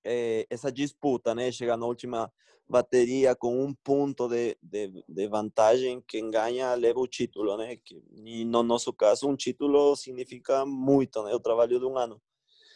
é, 0.05 0.47
essa 0.49 0.71
disputa, 0.71 1.35
né? 1.35 1.51
Chegar 1.53 1.77
na 1.77 1.87
última 1.87 2.33
bateria 2.69 3.35
com 3.35 3.65
um 3.65 3.75
ponto 3.75 4.29
de, 4.29 4.57
de, 4.63 5.05
de, 5.09 5.29
vantagem, 5.29 6.03
quem 6.07 6.31
ganha 6.31 6.73
leva 6.75 7.01
o 7.01 7.09
título, 7.09 7.57
né? 7.57 7.77
Que, 7.77 8.03
e 8.25 8.45
no 8.45 8.63
nosso 8.63 8.93
caso, 8.93 9.29
um 9.29 9.37
título 9.37 9.97
significa 9.97 10.65
muito, 10.65 11.23
né? 11.25 11.35
O 11.35 11.41
trabalho 11.41 11.79
de 11.79 11.85
um 11.85 11.99
ano. 11.99 12.21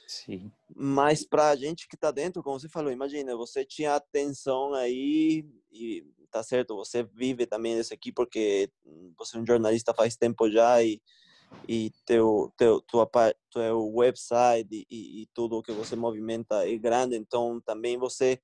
Sim. 0.07 0.51
Mas 0.75 1.25
para 1.25 1.51
a 1.51 1.57
gente 1.57 1.88
que 1.88 1.95
está 1.95 2.11
dentro, 2.11 2.43
como 2.43 2.59
você 2.59 2.69
falou, 2.69 2.93
imagina, 2.93 3.37
você 3.37 3.64
tinha 3.64 3.95
atenção 3.95 4.75
aí 4.75 5.47
e 5.71 6.05
tá 6.31 6.43
certo, 6.43 6.75
você 6.77 7.03
vive 7.05 7.47
também 7.47 7.79
isso 7.79 7.95
aqui 7.95 8.12
porque 8.12 8.71
você 9.17 9.37
é 9.37 9.40
um 9.40 9.47
jornalista 9.47 9.95
faz 9.95 10.17
tempo 10.17 10.51
já 10.51 10.83
e 10.83 11.01
e 11.69 11.93
teu 12.05 12.53
teu 12.57 12.81
tua 12.81 13.09
teu 13.53 13.95
website 13.95 14.87
e, 14.90 15.23
e 15.23 15.27
tudo 15.33 15.62
que 15.62 15.73
você 15.73 15.95
movimenta 15.95 16.69
é 16.69 16.77
grande, 16.77 17.17
então 17.17 17.61
também 17.61 17.97
você 17.97 18.40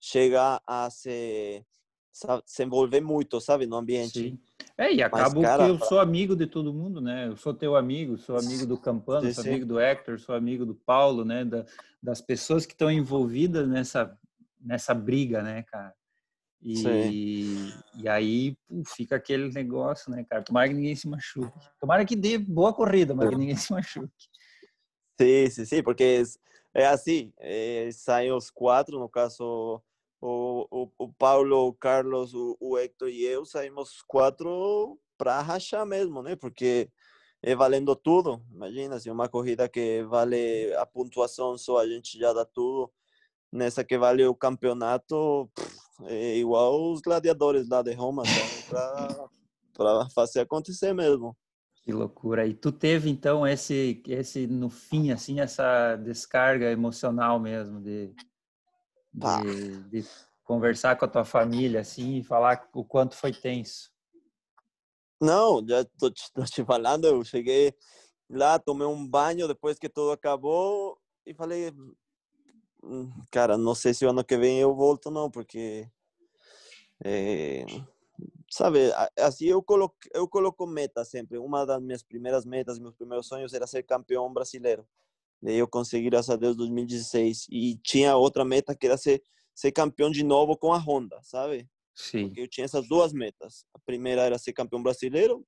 chega 0.00 0.60
a 0.66 0.88
se 0.90 1.64
se 2.12 2.62
envolver 2.62 3.00
muito, 3.00 3.40
sabe, 3.40 3.66
no 3.66 3.76
ambiente. 3.76 4.30
Sim. 4.30 4.38
É, 4.76 4.92
e 4.92 5.02
acabo 5.02 5.40
Mas, 5.40 5.50
cara, 5.50 5.64
que 5.64 5.70
eu 5.70 5.78
sou 5.78 5.98
amigo 5.98 6.36
de 6.36 6.46
todo 6.46 6.72
mundo, 6.72 7.00
né? 7.00 7.28
Eu 7.28 7.36
sou 7.36 7.52
teu 7.52 7.74
amigo, 7.74 8.16
sou 8.18 8.36
amigo 8.36 8.66
do 8.66 8.78
Campano, 8.78 9.26
sim, 9.26 9.34
sou 9.34 9.44
amigo 9.44 9.66
do 9.66 9.80
Hector, 9.80 10.18
sou 10.18 10.34
amigo 10.34 10.64
do 10.64 10.74
Paulo, 10.74 11.24
né? 11.24 11.44
Da, 11.44 11.64
das 12.02 12.20
pessoas 12.20 12.66
que 12.66 12.72
estão 12.72 12.90
envolvidas 12.90 13.68
nessa, 13.68 14.18
nessa 14.60 14.94
briga, 14.94 15.42
né, 15.42 15.62
cara? 15.64 15.94
E, 16.64 17.70
e 17.96 18.08
aí 18.08 18.56
pô, 18.68 18.82
fica 18.86 19.16
aquele 19.16 19.50
negócio, 19.50 20.10
né, 20.10 20.24
cara? 20.24 20.42
Tomara 20.42 20.68
que 20.68 20.74
ninguém 20.74 20.94
se 20.94 21.08
machuque. 21.08 21.58
Tomara 21.80 22.04
que 22.04 22.14
dê 22.14 22.38
boa 22.38 22.72
corrida, 22.72 23.14
mas 23.14 23.28
que 23.28 23.36
ninguém 23.36 23.56
se 23.56 23.72
machuque. 23.72 24.28
Sim, 25.20 25.50
sim, 25.50 25.64
sim, 25.64 25.82
porque 25.82 26.22
é 26.72 26.86
assim, 26.86 27.32
é, 27.38 27.88
saem 27.92 28.32
os 28.32 28.50
quatro, 28.50 28.98
no 28.98 29.08
caso 29.08 29.82
o, 30.22 30.68
o, 30.70 30.88
o 30.98 31.12
Paulo, 31.12 31.66
o 31.66 31.72
Carlos, 31.72 32.32
o, 32.32 32.56
o 32.60 32.78
Hector 32.78 33.08
e 33.08 33.24
eu 33.24 33.44
saímos 33.44 34.00
quatro 34.06 34.96
para 35.18 35.40
rachar 35.40 35.84
mesmo, 35.84 36.22
né? 36.22 36.36
Porque 36.36 36.88
é 37.42 37.56
valendo 37.56 37.96
tudo. 37.96 38.40
Imagina, 38.52 39.00
se 39.00 39.10
uma 39.10 39.28
corrida 39.28 39.68
que 39.68 40.04
vale 40.04 40.72
a 40.76 40.86
pontuação 40.86 41.58
só, 41.58 41.78
a 41.78 41.88
gente 41.88 42.16
já 42.16 42.32
dá 42.32 42.44
tudo. 42.44 42.90
Nessa 43.50 43.84
que 43.84 43.98
vale 43.98 44.24
o 44.24 44.34
campeonato, 44.34 45.50
é 46.04 46.36
igual 46.38 46.92
os 46.92 47.00
gladiadores 47.02 47.68
lá 47.68 47.82
de 47.82 47.92
Roma, 47.92 48.22
para 49.74 50.08
fazer 50.10 50.40
acontecer 50.40 50.94
mesmo. 50.94 51.36
Que 51.82 51.92
loucura. 51.92 52.46
E 52.46 52.54
tu 52.54 52.70
teve 52.70 53.10
então 53.10 53.44
esse 53.44 54.00
esse 54.06 54.46
no 54.46 54.70
fim 54.70 55.10
assim 55.10 55.40
essa 55.40 55.96
descarga 55.96 56.70
emocional 56.70 57.40
mesmo 57.40 57.80
de 57.80 58.14
de, 59.12 59.82
de, 59.90 60.08
conversar 60.44 60.96
com 60.96 61.04
a 61.04 61.08
tua 61.08 61.24
família 61.24 61.80
assim 61.80 62.16
e 62.16 62.24
falar 62.24 62.68
o 62.72 62.84
quanto 62.84 63.16
foi 63.16 63.32
tenso? 63.32 63.90
Não, 65.20 65.64
já 65.66 65.84
tô, 65.84 66.10
tô 66.34 66.44
te 66.44 66.64
falando, 66.64 67.06
eu 67.06 67.24
cheguei 67.24 67.74
lá, 68.28 68.58
tomei 68.58 68.86
um 68.86 69.06
banho 69.06 69.46
depois 69.46 69.78
que 69.78 69.88
tudo 69.88 70.12
acabou 70.12 70.98
e 71.24 71.32
falei, 71.34 71.72
hum, 72.82 73.10
cara, 73.30 73.56
não 73.56 73.74
sei 73.74 73.94
se 73.94 74.04
o 74.04 74.10
ano 74.10 74.24
que 74.24 74.36
vem 74.36 74.58
eu 74.58 74.74
volto 74.74 75.10
não, 75.10 75.30
porque 75.30 75.88
é, 77.04 77.64
sabe, 78.50 78.92
assim 79.18 79.46
eu 79.46 79.62
coloco, 79.62 79.96
eu 80.14 80.28
coloco 80.28 80.66
meta 80.66 81.04
sempre. 81.04 81.38
Uma 81.38 81.66
das 81.66 81.82
minhas 81.82 82.02
primeiras 82.02 82.44
metas, 82.44 82.78
meus 82.78 82.94
primeiros 82.94 83.26
sonhos 83.26 83.52
era 83.52 83.66
ser 83.66 83.82
campeão 83.82 84.32
brasileiro. 84.32 84.86
Daí 85.42 85.58
eu 85.58 85.66
consegui, 85.66 86.08
graças 86.08 86.30
a 86.30 86.36
Deus, 86.36 86.56
2016. 86.56 87.46
E 87.50 87.76
tinha 87.82 88.16
outra 88.16 88.44
meta 88.44 88.76
que 88.76 88.86
era 88.86 88.96
ser, 88.96 89.20
ser 89.54 89.72
campeão 89.72 90.10
de 90.10 90.22
novo 90.22 90.56
com 90.56 90.72
a 90.72 90.78
Honda, 90.78 91.18
sabe? 91.22 91.68
Sim. 91.94 92.26
Porque 92.26 92.40
eu 92.40 92.48
tinha 92.48 92.64
essas 92.64 92.86
duas 92.88 93.12
metas. 93.12 93.64
A 93.74 93.78
primeira 93.80 94.22
era 94.22 94.38
ser 94.38 94.52
campeão 94.52 94.82
brasileiro, 94.82 95.44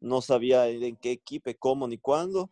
não 0.00 0.20
sabia 0.20 0.70
em 0.70 0.94
que 0.94 1.08
equipe, 1.08 1.54
como 1.54 1.86
nem 1.86 1.98
quando. 1.98 2.48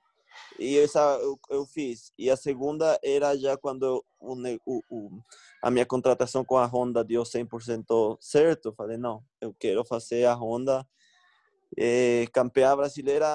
E 0.58 0.78
essa 0.78 1.00
eu, 1.20 1.38
eu 1.50 1.66
fiz. 1.66 2.12
E 2.18 2.30
a 2.30 2.36
segunda 2.36 2.98
era 3.02 3.36
já 3.36 3.56
quando 3.56 4.04
o, 4.20 4.34
o, 4.66 4.82
o, 4.90 5.10
a 5.62 5.70
minha 5.70 5.84
contratação 5.84 6.44
com 6.44 6.56
a 6.56 6.66
Honda 6.66 7.04
deu 7.04 7.22
100% 7.22 8.16
certo. 8.20 8.72
Falei, 8.72 8.96
não, 8.96 9.22
eu 9.40 9.54
quero 9.54 9.84
fazer 9.84 10.24
a 10.24 10.34
Honda 10.34 10.86
é, 11.76 12.26
campeã 12.32 12.76
brasileira 12.76 13.26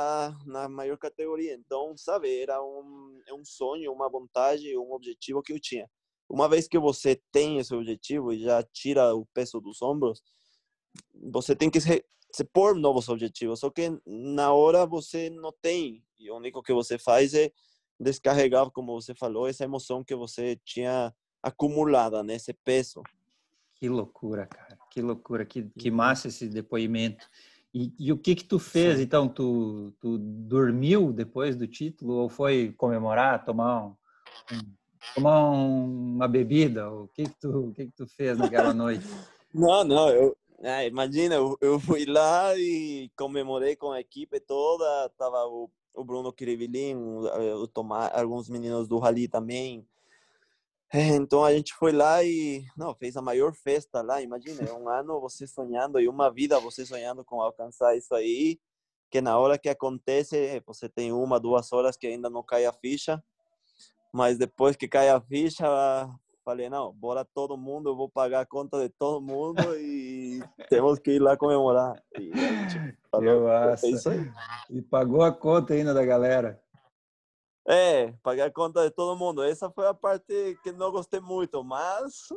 na 0.46 0.67
maior 0.67 0.98
categoria. 0.98 1.54
Então, 1.54 1.96
sabe, 1.98 2.41
era 2.41 2.62
um, 2.62 3.22
é 3.28 3.34
um 3.34 3.46
sonho, 3.46 3.91
uma 3.91 4.10
vontade, 4.10 4.78
um 4.78 4.93
objetivo 4.93 5.41
que 5.41 5.54
eu 5.54 5.60
tinha. 5.60 5.89
Uma 6.30 6.50
vez 6.50 6.67
que 6.67 6.80
você 6.80 7.22
tem 7.32 7.60
esse 7.60 7.74
objetivo 7.76 8.34
e 8.34 8.39
já 8.39 8.63
tira 8.63 9.13
o 9.13 9.26
peso 9.34 9.60
dos 9.60 9.82
ombros, 9.82 10.22
você 11.32 11.56
tem 11.56 11.69
que 11.69 11.80
se, 11.80 12.04
se 12.32 12.43
pôr 12.43 12.76
novos 12.76 13.10
objetivos. 13.10 13.60
Só 13.60 13.69
que 13.69 13.89
na 14.06 14.54
hora 14.54 14.86
você 14.86 15.30
não 15.30 15.52
tem. 15.62 16.04
E 16.19 16.32
o 16.32 16.38
único 16.38 16.63
que 16.63 16.74
você 16.74 16.98
faz 16.98 17.34
é 17.34 17.52
descarregar, 18.00 18.69
como 18.72 19.00
você 19.00 19.13
falou, 19.13 19.48
essa 19.48 19.63
emoção 19.63 20.04
que 20.04 20.15
você 20.15 20.60
tinha 20.65 21.13
acumulada 21.41 22.24
nesse 22.24 22.52
né, 22.52 22.58
peso. 22.63 23.04
Que 23.76 23.89
loucura, 23.89 24.48
cara. 24.48 24.78
Que 24.89 25.02
loucura. 25.02 25.46
Que, 25.46 25.69
que 25.78 25.91
massa 25.91 26.30
esse 26.30 26.48
depoimento. 26.48 27.30
E, 27.74 27.92
e, 27.98 28.12
o 28.12 28.18
que 28.18 28.36
que 28.36 28.44
tu 28.44 28.60
fez, 28.60 28.98
Sim. 28.98 29.04
então? 29.04 29.28
Tu, 29.28 29.92
tu 30.00 30.18
dormiu 30.20 31.12
depois 31.12 31.56
do 31.56 31.68
título 31.68 32.14
ou 32.14 32.30
foi 32.30 32.72
comemorar, 32.78 33.44
tomar, 33.44 33.88
um, 33.88 33.96
tomar 35.16 35.50
uma 35.50 36.28
bebida? 36.28 36.92
O 36.92 37.08
que 37.08 37.24
que 37.24 37.40
tu, 37.40 37.70
o 37.70 37.74
que 37.74 37.86
que 37.88 37.94
tu 37.94 38.06
fez 38.08 38.38
naquela 38.38 38.74
noite? 38.76 39.08
Não, 39.52 39.84
não, 39.84 40.10
eu, 40.10 40.38
é, 40.62 40.88
imagina, 40.88 41.36
eu, 41.36 41.58
eu, 41.62 41.80
fui 41.80 42.06
lá 42.06 42.56
e 42.56 43.12
comemorei 43.18 43.76
com 43.76 43.92
a 43.92 44.00
equipe 44.00 44.40
toda, 44.40 45.10
tava 45.18 45.44
o, 45.48 45.68
o 45.96 46.04
Bruno 46.04 46.32
Kirivilin, 46.32 46.96
o 46.96 47.68
Tomás, 47.68 48.12
alguns 48.14 48.50
meninos 48.50 48.88
do 48.88 49.00
Rally 49.00 49.28
também, 49.28 49.84
é, 50.93 51.08
então 51.17 51.43
a 51.43 51.53
gente 51.53 51.73
foi 51.73 51.91
lá 51.91 52.23
e 52.23 52.63
não 52.77 52.93
fez 52.93 53.17
a 53.17 53.21
maior 53.21 53.53
festa 53.53 54.01
lá. 54.01 54.21
Imagina, 54.21 54.62
é 54.62 54.73
um 54.73 54.88
ano 54.88 55.19
você 55.19 55.47
sonhando 55.47 55.99
e 55.99 56.08
uma 56.08 56.32
vida 56.32 56.60
você 56.60 56.86
sonhando 56.86 57.25
com 57.25 57.41
alcançar 57.41 57.97
isso 57.97 58.13
aí. 58.13 58.60
Que 59.10 59.19
na 59.21 59.38
hora 59.38 59.58
que 59.58 59.69
acontece 59.69 60.62
você 60.65 60.88
tem 60.88 61.12
uma, 61.12 61.39
duas 61.39 61.71
horas 61.73 61.97
que 61.97 62.08
ainda 62.08 62.29
não 62.29 62.43
cai 62.43 62.65
a 62.65 62.73
ficha, 62.73 63.23
mas 64.12 64.38
depois 64.38 64.75
que 64.75 64.88
cai 64.88 65.10
a 65.10 65.19
ficha, 65.19 65.65
falei 66.43 66.69
não, 66.69 66.93
bora 66.93 67.23
todo 67.23 67.58
mundo, 67.58 67.89
eu 67.89 67.95
vou 67.95 68.10
pagar 68.10 68.41
a 68.41 68.45
conta 68.45 68.79
de 68.79 68.89
todo 68.89 69.21
mundo 69.21 69.62
e 69.77 70.41
temos 70.69 70.99
que 70.99 71.12
ir 71.12 71.19
lá 71.19 71.38
comemorar. 71.38 72.01
E 72.19 72.32
a 72.32 72.69
gente 72.69 72.97
falou, 73.12 73.49
é 73.49 73.75
isso 73.89 74.10
aí. 74.10 74.32
E 74.69 74.82
pagou 74.82 75.21
a 75.21 75.32
conta 75.32 75.73
ainda 75.73 75.93
da 75.93 76.06
galera. 76.06 76.62
É, 77.65 78.12
pagar 78.21 78.47
a 78.47 78.52
conta 78.52 78.84
de 78.84 78.91
todo 78.91 79.17
mundo. 79.17 79.41
Essa 79.41 79.69
foi 79.71 79.88
a 79.88 79.93
parte 79.93 80.58
que 80.62 80.71
não 80.73 80.91
gostei 80.91 81.21
muito, 81.21 81.63
mas 81.63 82.28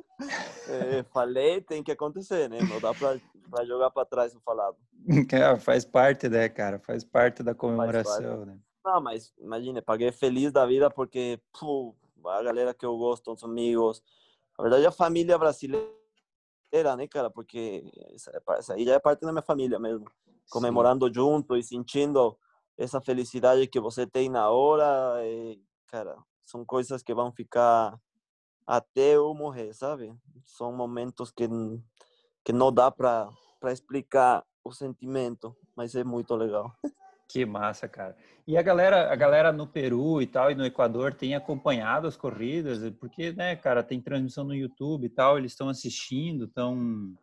é, 0.68 1.02
falei, 1.12 1.60
tem 1.60 1.82
que 1.82 1.90
acontecer, 1.90 2.48
né? 2.48 2.58
Não 2.60 2.80
dá 2.80 2.94
para 2.94 3.64
jogar 3.64 3.90
para 3.90 4.06
trás 4.06 4.34
o 4.34 4.40
falado. 4.40 4.76
É, 5.32 5.56
faz 5.56 5.84
parte, 5.84 6.28
né, 6.28 6.48
cara? 6.48 6.78
Faz 6.80 7.04
parte 7.04 7.42
da 7.42 7.54
comemoração, 7.54 8.44
né? 8.44 8.58
Não, 8.84 9.00
mas 9.00 9.32
imagine, 9.38 9.82
paguei 9.82 10.10
feliz 10.12 10.52
da 10.52 10.64
vida 10.64 10.88
porque 10.90 11.40
pô, 11.58 11.94
a 12.24 12.42
galera 12.42 12.72
que 12.72 12.86
eu 12.86 12.96
gosto, 12.96 13.32
os 13.32 13.42
amigos, 13.42 14.02
na 14.56 14.62
verdade 14.62 14.86
a 14.86 14.92
família 14.92 15.36
brasileira, 15.36 15.90
né, 16.96 17.06
cara? 17.08 17.30
Porque 17.30 17.84
essa, 18.12 18.74
aí 18.74 18.84
já 18.84 18.94
é 18.94 18.98
parte 18.98 19.20
da 19.20 19.32
minha 19.32 19.42
família 19.42 19.78
mesmo. 19.78 20.06
Comemorando 20.50 21.08
Sim. 21.08 21.14
junto 21.14 21.56
e 21.56 21.62
sentindo 21.62 22.36
essa 22.76 23.00
felicidade 23.00 23.66
que 23.66 23.80
você 23.80 24.06
tem 24.06 24.28
na 24.28 24.50
hora, 24.50 25.24
e, 25.24 25.60
cara, 25.86 26.16
são 26.44 26.64
coisas 26.64 27.02
que 27.02 27.14
vão 27.14 27.32
ficar 27.32 27.98
até 28.66 29.16
eu 29.16 29.32
morrer, 29.34 29.72
sabe? 29.72 30.14
São 30.44 30.72
momentos 30.72 31.30
que, 31.30 31.48
que 32.44 32.52
não 32.52 32.72
dá 32.72 32.90
para 32.90 33.30
explicar 33.64 34.44
o 34.64 34.72
sentimento, 34.72 35.56
mas 35.76 35.94
é 35.94 36.04
muito 36.04 36.34
legal. 36.34 36.72
Que 37.28 37.44
massa, 37.44 37.88
cara. 37.88 38.16
E 38.46 38.56
a 38.56 38.62
galera, 38.62 39.12
a 39.12 39.16
galera 39.16 39.52
no 39.52 39.66
Peru 39.66 40.22
e 40.22 40.26
tal 40.26 40.50
e 40.50 40.54
no 40.54 40.64
Equador 40.64 41.12
tem 41.12 41.34
acompanhado 41.34 42.06
as 42.06 42.16
corridas, 42.16 42.78
porque, 43.00 43.32
né, 43.32 43.56
cara, 43.56 43.82
tem 43.82 44.00
transmissão 44.00 44.44
no 44.44 44.54
YouTube 44.54 45.06
e 45.06 45.10
tal, 45.10 45.36
eles 45.36 45.52
estão 45.52 45.68
assistindo, 45.68 46.44
estão 46.44 47.16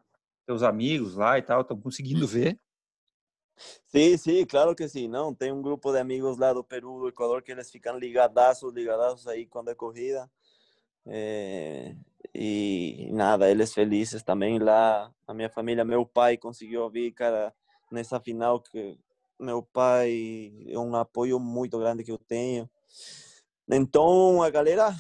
teus 0.46 0.64
amigos 0.64 1.16
lá 1.16 1.38
e 1.38 1.42
tal, 1.42 1.62
estão 1.62 1.80
conseguindo 1.80 2.28
ver. 2.28 2.60
Sim, 3.88 4.18
sim, 4.18 4.46
claro 4.46 4.76
que 4.76 4.88
sim. 4.88 5.08
Não, 5.08 5.34
tem 5.34 5.52
um 5.52 5.62
grupo 5.62 5.92
de 5.92 6.00
amigos 6.00 6.38
lá 6.38 6.54
do 6.54 6.64
Peru, 6.64 7.00
do 7.00 7.08
Equador, 7.08 7.42
que 7.42 7.52
eles 7.52 7.70
ficam 7.70 7.98
ligadaços, 7.98 8.74
ligadaços 8.74 9.28
aí 9.28 9.46
quando 9.46 9.70
é 9.70 9.76
corrida. 9.76 10.30
E 12.34 13.10
nada, 13.12 13.50
eles 13.50 13.74
felizes 13.74 14.24
também 14.24 14.58
lá. 14.60 15.14
A 15.28 15.34
minha 15.34 15.50
família, 15.50 15.86
meu 15.86 16.06
pai 16.06 16.38
conseguiu 16.38 16.84
ouvir, 16.84 17.12
cara, 17.12 17.54
nessa 17.92 18.20
final 18.20 18.60
que 18.60 18.98
meu 19.40 19.62
pai 19.62 20.52
é 20.68 20.80
um 20.80 20.96
apoio 20.96 21.40
muito 21.40 21.78
grande 21.78 22.04
que 22.04 22.12
eu 22.12 22.18
tenho. 22.18 22.70
Então, 23.70 24.42
a 24.42 24.50
galera, 24.50 24.96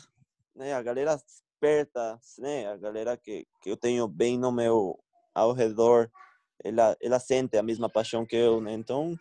né, 0.55 0.73
a 0.73 0.81
galera 0.81 1.15
esperta, 1.15 2.19
né, 2.37 2.67
a 2.67 2.77
galera 2.77 3.17
que, 3.17 3.47
que 3.61 3.69
eu 3.71 3.77
tenho 3.77 4.07
bem 4.07 4.37
no 4.37 4.51
meu 4.51 4.99
ao 5.33 5.53
redor, 5.53 6.11
ela, 6.63 6.95
ela 7.02 7.19
sente 7.19 7.58
a 7.58 7.63
mesma 7.63 7.89
paixão 7.89 8.26
que 8.26 8.36
eu, 8.36 8.62
né? 8.62 8.73
Então, 8.73 9.17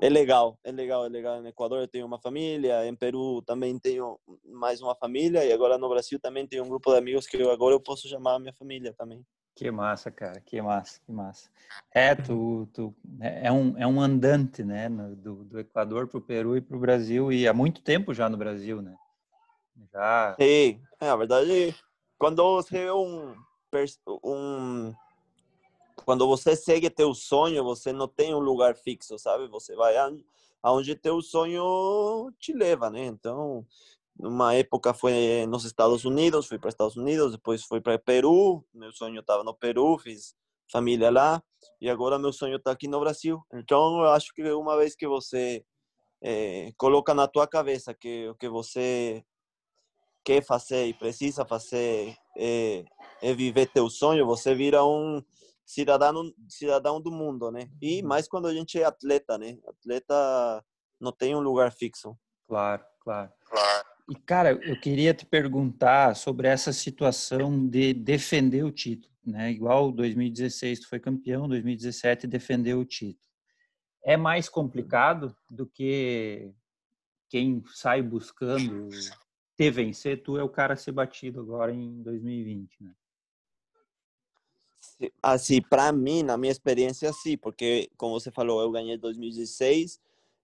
é 0.00 0.08
legal, 0.08 0.58
é 0.62 0.70
legal, 0.70 1.06
é 1.06 1.08
legal. 1.08 1.40
No 1.40 1.48
Equador 1.48 1.80
eu 1.80 1.88
tenho 1.88 2.04
uma 2.04 2.18
família, 2.18 2.86
em 2.86 2.94
Peru 2.94 3.40
também 3.42 3.78
tenho 3.78 4.18
mais 4.44 4.82
uma 4.82 4.94
família 4.94 5.44
e 5.44 5.52
agora 5.52 5.78
no 5.78 5.88
Brasil 5.88 6.18
também 6.20 6.46
tenho 6.46 6.64
um 6.64 6.68
grupo 6.68 6.90
de 6.90 6.98
amigos 6.98 7.26
que 7.26 7.36
eu, 7.36 7.50
agora 7.50 7.74
eu 7.74 7.80
posso 7.80 8.08
chamar 8.08 8.38
minha 8.38 8.52
família 8.52 8.92
também. 8.92 9.24
Que 9.54 9.70
massa, 9.70 10.10
cara, 10.10 10.38
que 10.38 10.60
massa, 10.60 11.00
que 11.00 11.10
massa. 11.10 11.48
É, 11.90 12.14
tu, 12.14 12.68
tu 12.74 12.94
é, 13.18 13.50
um, 13.50 13.74
é 13.78 13.86
um 13.86 13.98
andante, 13.98 14.62
né, 14.62 14.86
do, 14.90 15.44
do 15.44 15.58
Equador 15.58 16.06
para 16.08 16.18
o 16.18 16.22
Peru 16.22 16.58
e 16.58 16.60
para 16.60 16.76
o 16.76 16.80
Brasil 16.80 17.32
e 17.32 17.48
há 17.48 17.54
muito 17.54 17.80
tempo 17.80 18.12
já 18.12 18.28
no 18.28 18.36
Brasil, 18.36 18.82
né? 18.82 18.94
Já. 19.90 20.34
Sim, 20.38 20.82
é, 21.00 21.08
a 21.08 21.16
verdade, 21.16 21.74
quando 22.18 22.42
você 22.42 22.80
é 22.80 22.92
um, 22.92 23.34
um 24.22 24.94
quando 26.04 26.26
você 26.26 26.54
segue 26.54 26.90
teu 26.90 27.14
sonho, 27.14 27.64
você 27.64 27.92
não 27.92 28.06
tem 28.06 28.34
um 28.34 28.38
lugar 28.38 28.76
fixo, 28.76 29.18
sabe? 29.18 29.48
Você 29.48 29.74
vai 29.74 29.94
aonde 30.62 30.94
teu 30.94 31.20
sonho 31.22 32.32
te 32.38 32.52
leva, 32.52 32.90
né? 32.90 33.06
Então, 33.06 33.66
numa 34.18 34.54
época 34.54 34.94
foi 34.94 35.46
nos 35.48 35.64
Estados 35.64 36.04
Unidos, 36.04 36.46
fui 36.46 36.58
para 36.58 36.68
Estados 36.68 36.96
Unidos, 36.96 37.32
depois 37.32 37.62
fui 37.64 37.80
para 37.80 37.98
Peru, 37.98 38.64
meu 38.72 38.92
sonho 38.92 39.20
estava 39.20 39.42
no 39.42 39.54
Peru, 39.54 39.98
fiz 39.98 40.34
família 40.70 41.10
lá, 41.10 41.42
e 41.80 41.88
agora 41.88 42.18
meu 42.18 42.32
sonho 42.32 42.56
está 42.56 42.70
aqui 42.70 42.88
no 42.88 43.00
Brasil. 43.00 43.42
Então, 43.52 43.98
eu 43.98 44.10
acho 44.10 44.32
que 44.34 44.42
uma 44.52 44.76
vez 44.76 44.94
que 44.96 45.06
você 45.06 45.64
é, 46.22 46.72
coloca 46.76 47.14
na 47.14 47.28
tua 47.28 47.46
cabeça 47.46 47.94
que 47.94 48.28
o 48.28 48.34
que 48.34 48.48
você 48.48 49.24
quer 50.24 50.42
fazer 50.42 50.86
e 50.86 50.94
precisa 50.94 51.44
fazer 51.44 52.16
é, 52.36 52.84
é 53.22 53.32
viver 53.32 53.66
teu 53.66 53.88
sonho, 53.88 54.26
você 54.26 54.54
vira 54.54 54.84
um 54.84 55.22
cidadão 55.66 56.32
cidadão 56.48 57.00
do 57.00 57.10
mundo, 57.10 57.50
né? 57.50 57.68
E 57.82 58.00
uhum. 58.00 58.08
mais 58.08 58.28
quando 58.28 58.46
a 58.46 58.54
gente 58.54 58.80
é 58.80 58.84
atleta, 58.84 59.36
né? 59.36 59.58
Atleta 59.66 60.64
não 61.00 61.12
tem 61.12 61.34
um 61.34 61.40
lugar 61.40 61.72
fixo. 61.72 62.16
Claro, 62.46 62.84
claro. 63.00 63.32
Claro. 63.44 63.88
E 64.08 64.14
cara, 64.14 64.52
eu 64.52 64.80
queria 64.80 65.12
te 65.12 65.26
perguntar 65.26 66.14
sobre 66.14 66.46
essa 66.46 66.72
situação 66.72 67.66
de 67.66 67.92
defender 67.92 68.64
o 68.64 68.70
título, 68.70 69.12
né? 69.24 69.50
Igual 69.50 69.90
2016 69.90 70.80
tu 70.80 70.88
foi 70.88 71.00
campeão, 71.00 71.48
2017 71.48 72.28
defendeu 72.28 72.78
o 72.78 72.84
título. 72.84 73.26
É 74.04 74.16
mais 74.16 74.48
complicado 74.48 75.36
do 75.50 75.66
que 75.66 76.52
quem 77.28 77.60
sai 77.74 78.00
buscando 78.00 78.88
te 79.56 79.70
vencer, 79.70 80.22
tu 80.22 80.38
é 80.38 80.44
o 80.44 80.48
cara 80.48 80.74
a 80.74 80.76
ser 80.76 80.92
batido 80.92 81.40
agora 81.40 81.72
em 81.72 82.00
2020, 82.02 82.84
né? 82.84 82.94
Assim, 85.22 85.60
para 85.60 85.92
mim, 85.92 86.22
na 86.22 86.38
minha 86.38 86.52
experiência, 86.52 87.12
sim, 87.12 87.36
porque, 87.36 87.90
como 87.96 88.18
você 88.18 88.30
falou, 88.30 88.62
eu 88.62 88.70
ganhei 88.70 88.96
2016 88.96 90.00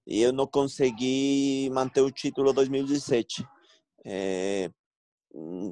e 0.07 0.21
eu 0.21 0.33
não 0.33 0.47
consegui 0.47 1.71
manter 1.73 2.03
o 2.03 2.11
título 2.11 2.53
2017. 2.53 3.47
É, 4.05 4.71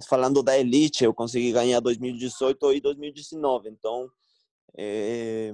falando 0.09 0.43
da 0.43 0.59
elite, 0.59 1.05
eu 1.05 1.13
consegui 1.13 1.53
ganhar 1.53 1.81
2018 1.81 2.73
e 2.73 2.81
2019. 2.81 3.69
Então, 3.69 4.11
é, 4.77 5.53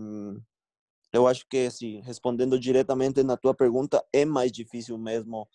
eu 1.12 1.27
acho 1.27 1.47
que, 1.49 1.67
assim, 1.67 2.01
respondendo 2.03 2.59
diretamente 2.61 3.23
na 3.23 3.37
tua 3.37 3.55
pergunta, 3.55 4.05
é 4.12 4.25
mais 4.25 4.53
difícil 4.53 4.97
mesmo 4.99 5.49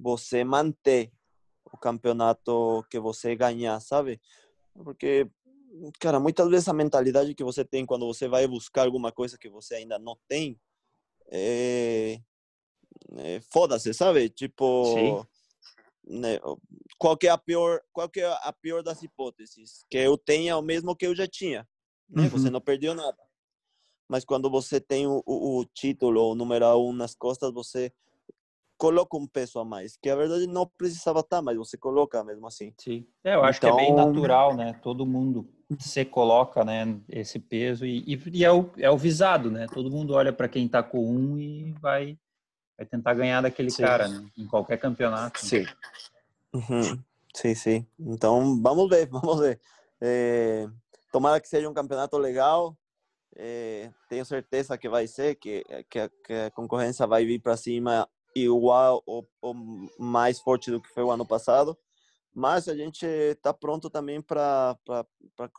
você 0.00 0.42
manter 0.42 1.12
o 1.70 1.76
campeonato 1.76 2.84
que 2.90 2.98
você 2.98 3.36
ganhar, 3.36 3.78
sabe? 3.80 4.20
Porque, 4.74 5.28
cara, 5.98 6.20
muitas 6.20 6.48
vezes 6.48 6.68
a 6.68 6.72
mentalidade 6.72 7.34
que 7.34 7.44
você 7.44 7.64
tem 7.64 7.86
quando 7.86 8.06
você 8.06 8.28
vai 8.28 8.46
buscar 8.46 8.84
alguma 8.84 9.12
coisa 9.12 9.38
que 9.38 9.48
você 9.48 9.76
ainda 9.76 9.98
não 9.98 10.16
tem, 10.28 10.58
é, 11.30 12.20
é 13.16 13.40
foda-se, 13.52 13.92
sabe? 13.94 14.28
Tipo, 14.28 15.26
né, 16.04 16.38
qual 16.98 17.16
que 17.16 17.26
é 17.26 17.30
a 17.30 17.38
pior, 17.38 17.80
qual 17.92 18.08
que 18.08 18.20
é 18.20 18.26
a 18.26 18.52
pior 18.52 18.82
das 18.82 19.02
hipóteses? 19.02 19.84
Que 19.90 19.98
eu 19.98 20.16
tenha 20.16 20.56
o 20.56 20.62
mesmo 20.62 20.96
que 20.96 21.06
eu 21.06 21.14
já 21.14 21.26
tinha, 21.26 21.66
né? 22.08 22.24
Uhum. 22.24 22.30
Você 22.30 22.50
não 22.50 22.60
perdeu 22.60 22.94
nada. 22.94 23.18
Mas 24.08 24.24
quando 24.24 24.50
você 24.50 24.80
tem 24.80 25.06
o, 25.06 25.22
o, 25.24 25.60
o 25.60 25.64
título, 25.64 26.32
o 26.32 26.34
número 26.34 26.76
um 26.76 26.92
nas 26.92 27.14
costas, 27.14 27.52
você 27.52 27.92
coloca 28.76 29.16
um 29.16 29.28
peso 29.28 29.60
a 29.60 29.64
mais, 29.64 29.96
que 29.96 30.10
a 30.10 30.16
verdade 30.16 30.46
não 30.46 30.66
precisava 30.66 31.20
estar, 31.20 31.40
mas 31.40 31.56
você 31.56 31.78
coloca 31.78 32.22
mesmo 32.24 32.46
assim. 32.48 32.74
Sim, 32.78 33.06
é, 33.22 33.36
eu 33.36 33.44
acho 33.44 33.58
então... 33.58 33.76
que 33.76 33.80
é 33.80 33.84
bem 33.84 33.92
então 33.92 34.12
natural, 34.12 34.56
né? 34.56 34.72
Todo 34.82 35.06
mundo 35.06 35.48
se 35.78 36.04
coloca, 36.04 36.64
né, 36.64 36.96
esse 37.08 37.38
peso 37.38 37.84
e, 37.84 37.98
e, 38.06 38.22
e 38.32 38.44
é, 38.44 38.52
o, 38.52 38.70
é 38.78 38.90
o 38.90 38.96
visado, 38.96 39.50
né? 39.50 39.66
Todo 39.72 39.90
mundo 39.90 40.14
olha 40.14 40.32
para 40.32 40.48
quem 40.48 40.66
está 40.66 40.82
com 40.82 40.98
um 40.98 41.38
e 41.38 41.72
vai, 41.80 42.18
vai 42.76 42.86
tentar 42.86 43.14
ganhar 43.14 43.40
daquele 43.40 43.70
sim. 43.70 43.82
cara, 43.82 44.08
né? 44.08 44.26
Em 44.36 44.46
qualquer 44.46 44.78
campeonato. 44.78 45.44
Sim. 45.44 45.62
Né? 45.62 45.72
Uhum. 46.54 46.98
Sim, 47.34 47.54
sim. 47.54 47.86
Então, 47.98 48.60
vamos 48.60 48.88
ver, 48.88 49.06
vamos 49.10 49.40
ver. 49.40 49.60
É, 50.00 50.68
tomara 51.10 51.40
que 51.40 51.48
seja 51.48 51.68
um 51.68 51.74
campeonato 51.74 52.16
legal. 52.18 52.76
É, 53.34 53.90
tenho 54.08 54.24
certeza 54.24 54.76
que 54.76 54.88
vai 54.88 55.06
ser, 55.06 55.36
que, 55.36 55.64
que, 55.88 55.98
a, 55.98 56.08
que 56.08 56.32
a 56.32 56.50
concorrência 56.50 57.06
vai 57.06 57.24
vir 57.24 57.40
para 57.40 57.56
cima 57.56 58.08
igual 58.34 59.02
ou, 59.06 59.28
ou, 59.40 59.54
mais 59.98 60.40
forte 60.40 60.70
do 60.70 60.80
que 60.80 60.88
foi 60.88 61.02
o 61.02 61.10
ano 61.10 61.24
passado. 61.24 61.76
Mas 62.34 62.66
a 62.68 62.74
gente 62.74 63.04
está 63.04 63.52
pronto 63.52 63.90
também 63.90 64.22
para 64.22 64.76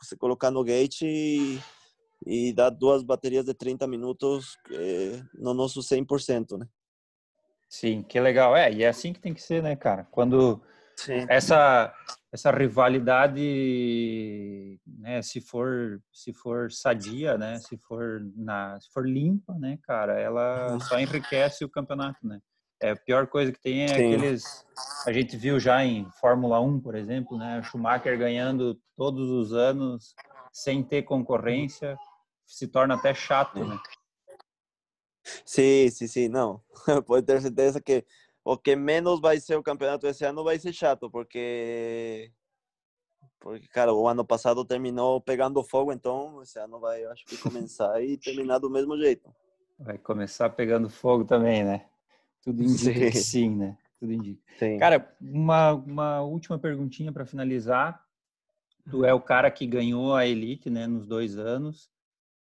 se 0.02 0.16
colocar 0.16 0.50
no 0.50 0.64
gate 0.64 1.02
e, 1.02 1.60
e, 2.26 2.52
dar 2.52 2.70
duas 2.70 3.02
baterias 3.02 3.44
de 3.44 3.54
30 3.54 3.86
minutos 3.86 4.56
eh, 4.70 5.22
no 5.34 5.54
nosso 5.54 5.80
100%, 5.80 6.58
né? 6.58 6.68
Sim, 7.68 8.02
que 8.02 8.18
legal. 8.20 8.56
É, 8.56 8.72
e 8.72 8.82
é 8.82 8.88
assim 8.88 9.12
que 9.12 9.20
tem 9.20 9.34
que 9.34 9.42
ser, 9.42 9.62
né, 9.62 9.76
cara? 9.76 10.04
Quando 10.10 10.60
Sim. 10.96 11.26
essa 11.28 11.94
essa 12.32 12.50
rivalidade, 12.50 13.40
né, 14.84 15.22
se 15.22 15.40
for 15.40 16.02
se 16.12 16.32
for 16.32 16.72
sadia, 16.72 17.38
né, 17.38 17.58
se 17.60 17.78
for 17.78 18.20
na 18.34 18.80
se 18.80 18.90
for 18.92 19.08
limpa, 19.08 19.54
né, 19.54 19.78
cara, 19.84 20.18
ela 20.18 20.72
uhum. 20.72 20.80
só 20.80 20.98
enriquece 20.98 21.64
o 21.64 21.70
campeonato, 21.70 22.26
né? 22.26 22.40
É, 22.80 22.90
a 22.90 22.96
pior 22.96 23.26
coisa 23.26 23.52
que 23.52 23.60
tem 23.60 23.84
é 23.84 23.88
Sim. 23.88 24.14
aqueles. 24.14 24.66
A 25.06 25.12
gente 25.12 25.36
viu 25.36 25.60
já 25.60 25.84
em 25.84 26.10
Fórmula 26.20 26.60
1, 26.60 26.80
por 26.80 26.94
exemplo, 26.94 27.38
né? 27.38 27.62
Schumacher 27.62 28.18
ganhando 28.18 28.78
todos 28.96 29.30
os 29.30 29.52
anos 29.52 30.14
sem 30.52 30.82
ter 30.82 31.02
concorrência, 31.02 31.96
se 32.46 32.68
torna 32.68 32.94
até 32.94 33.12
chato, 33.14 33.64
né? 33.64 33.78
Sim, 35.44 35.90
sim, 35.90 36.06
sim. 36.06 36.28
Não, 36.28 36.62
pode 37.06 37.26
ter 37.26 37.40
certeza 37.40 37.80
que 37.80 38.04
o 38.44 38.58
que 38.58 38.76
menos 38.76 39.20
vai 39.20 39.40
ser 39.40 39.56
o 39.56 39.62
campeonato 39.62 40.06
esse 40.06 40.24
ano 40.24 40.44
vai 40.44 40.58
ser 40.58 40.72
chato, 40.72 41.10
porque. 41.10 42.30
Porque, 43.40 43.68
cara, 43.68 43.92
o 43.92 44.08
ano 44.08 44.24
passado 44.24 44.64
terminou 44.64 45.20
pegando 45.20 45.62
fogo, 45.62 45.92
então 45.92 46.42
esse 46.42 46.58
ano 46.58 46.80
vai, 46.80 47.04
eu 47.04 47.10
acho 47.10 47.24
que 47.26 47.36
começar 47.36 48.02
e 48.02 48.16
terminar 48.16 48.58
do 48.58 48.70
mesmo 48.70 48.96
jeito. 48.96 49.34
Vai 49.78 49.98
começar 49.98 50.48
pegando 50.50 50.88
fogo 50.88 51.24
também, 51.24 51.62
né? 51.62 51.86
Tudo 52.44 52.62
indica 52.62 52.92
sim. 52.92 53.10
que 53.10 53.18
sim, 53.18 53.56
né? 53.56 53.78
Tudo 53.98 54.12
indica. 54.12 54.42
Sim. 54.58 54.78
Cara, 54.78 55.16
uma, 55.20 55.72
uma 55.72 56.20
última 56.22 56.58
perguntinha 56.58 57.10
para 57.10 57.24
finalizar. 57.24 58.04
Tu 58.90 59.04
é 59.04 59.14
o 59.14 59.20
cara 59.20 59.50
que 59.50 59.66
ganhou 59.66 60.14
a 60.14 60.26
Elite, 60.26 60.68
né, 60.68 60.86
nos 60.86 61.06
dois 61.06 61.38
anos. 61.38 61.90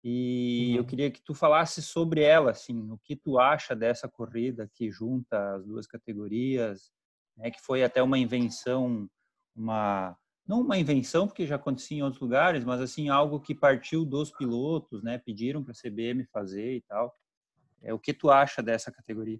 E 0.01 0.69
uhum. 0.71 0.77
eu 0.77 0.85
queria 0.85 1.11
que 1.11 1.21
tu 1.21 1.33
falasse 1.33 1.81
sobre 1.81 2.21
ela, 2.21 2.51
assim, 2.51 2.89
o 2.89 2.97
que 3.03 3.15
tu 3.15 3.37
acha 3.37 3.75
dessa 3.75 4.07
corrida 4.07 4.69
que 4.73 4.89
junta 4.89 5.55
as 5.55 5.65
duas 5.65 5.85
categorias, 5.85 6.89
né, 7.35 7.51
que 7.51 7.59
foi 7.59 7.83
até 7.83 8.01
uma 8.01 8.17
invenção, 8.17 9.09
uma 9.53 10.17
não 10.47 10.61
uma 10.61 10.79
invenção 10.79 11.27
porque 11.27 11.45
já 11.45 11.57
acontecia 11.57 11.97
em 11.97 12.01
outros 12.01 12.21
lugares, 12.21 12.63
mas 12.63 12.81
assim 12.81 13.07
algo 13.09 13.39
que 13.39 13.53
partiu 13.53 14.03
dos 14.03 14.31
pilotos, 14.31 15.03
né, 15.03 15.19
pediram 15.19 15.63
para 15.63 15.73
a 15.73 15.75
CBM 15.75 16.25
fazer 16.25 16.77
e 16.77 16.81
tal. 16.81 17.13
É 17.83 17.93
o 17.93 17.99
que 17.99 18.13
tu 18.13 18.31
acha 18.31 18.63
dessa 18.63 18.91
categoria? 18.91 19.39